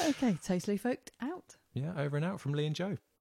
Okay, 0.00 0.36
totally 0.44 0.78
folked 0.78 1.08
out. 1.20 1.56
Yeah, 1.74 1.92
over 1.96 2.16
and 2.16 2.24
out 2.24 2.40
from 2.40 2.52
Lee 2.52 2.66
and 2.66 2.74
Joe. 2.76 2.96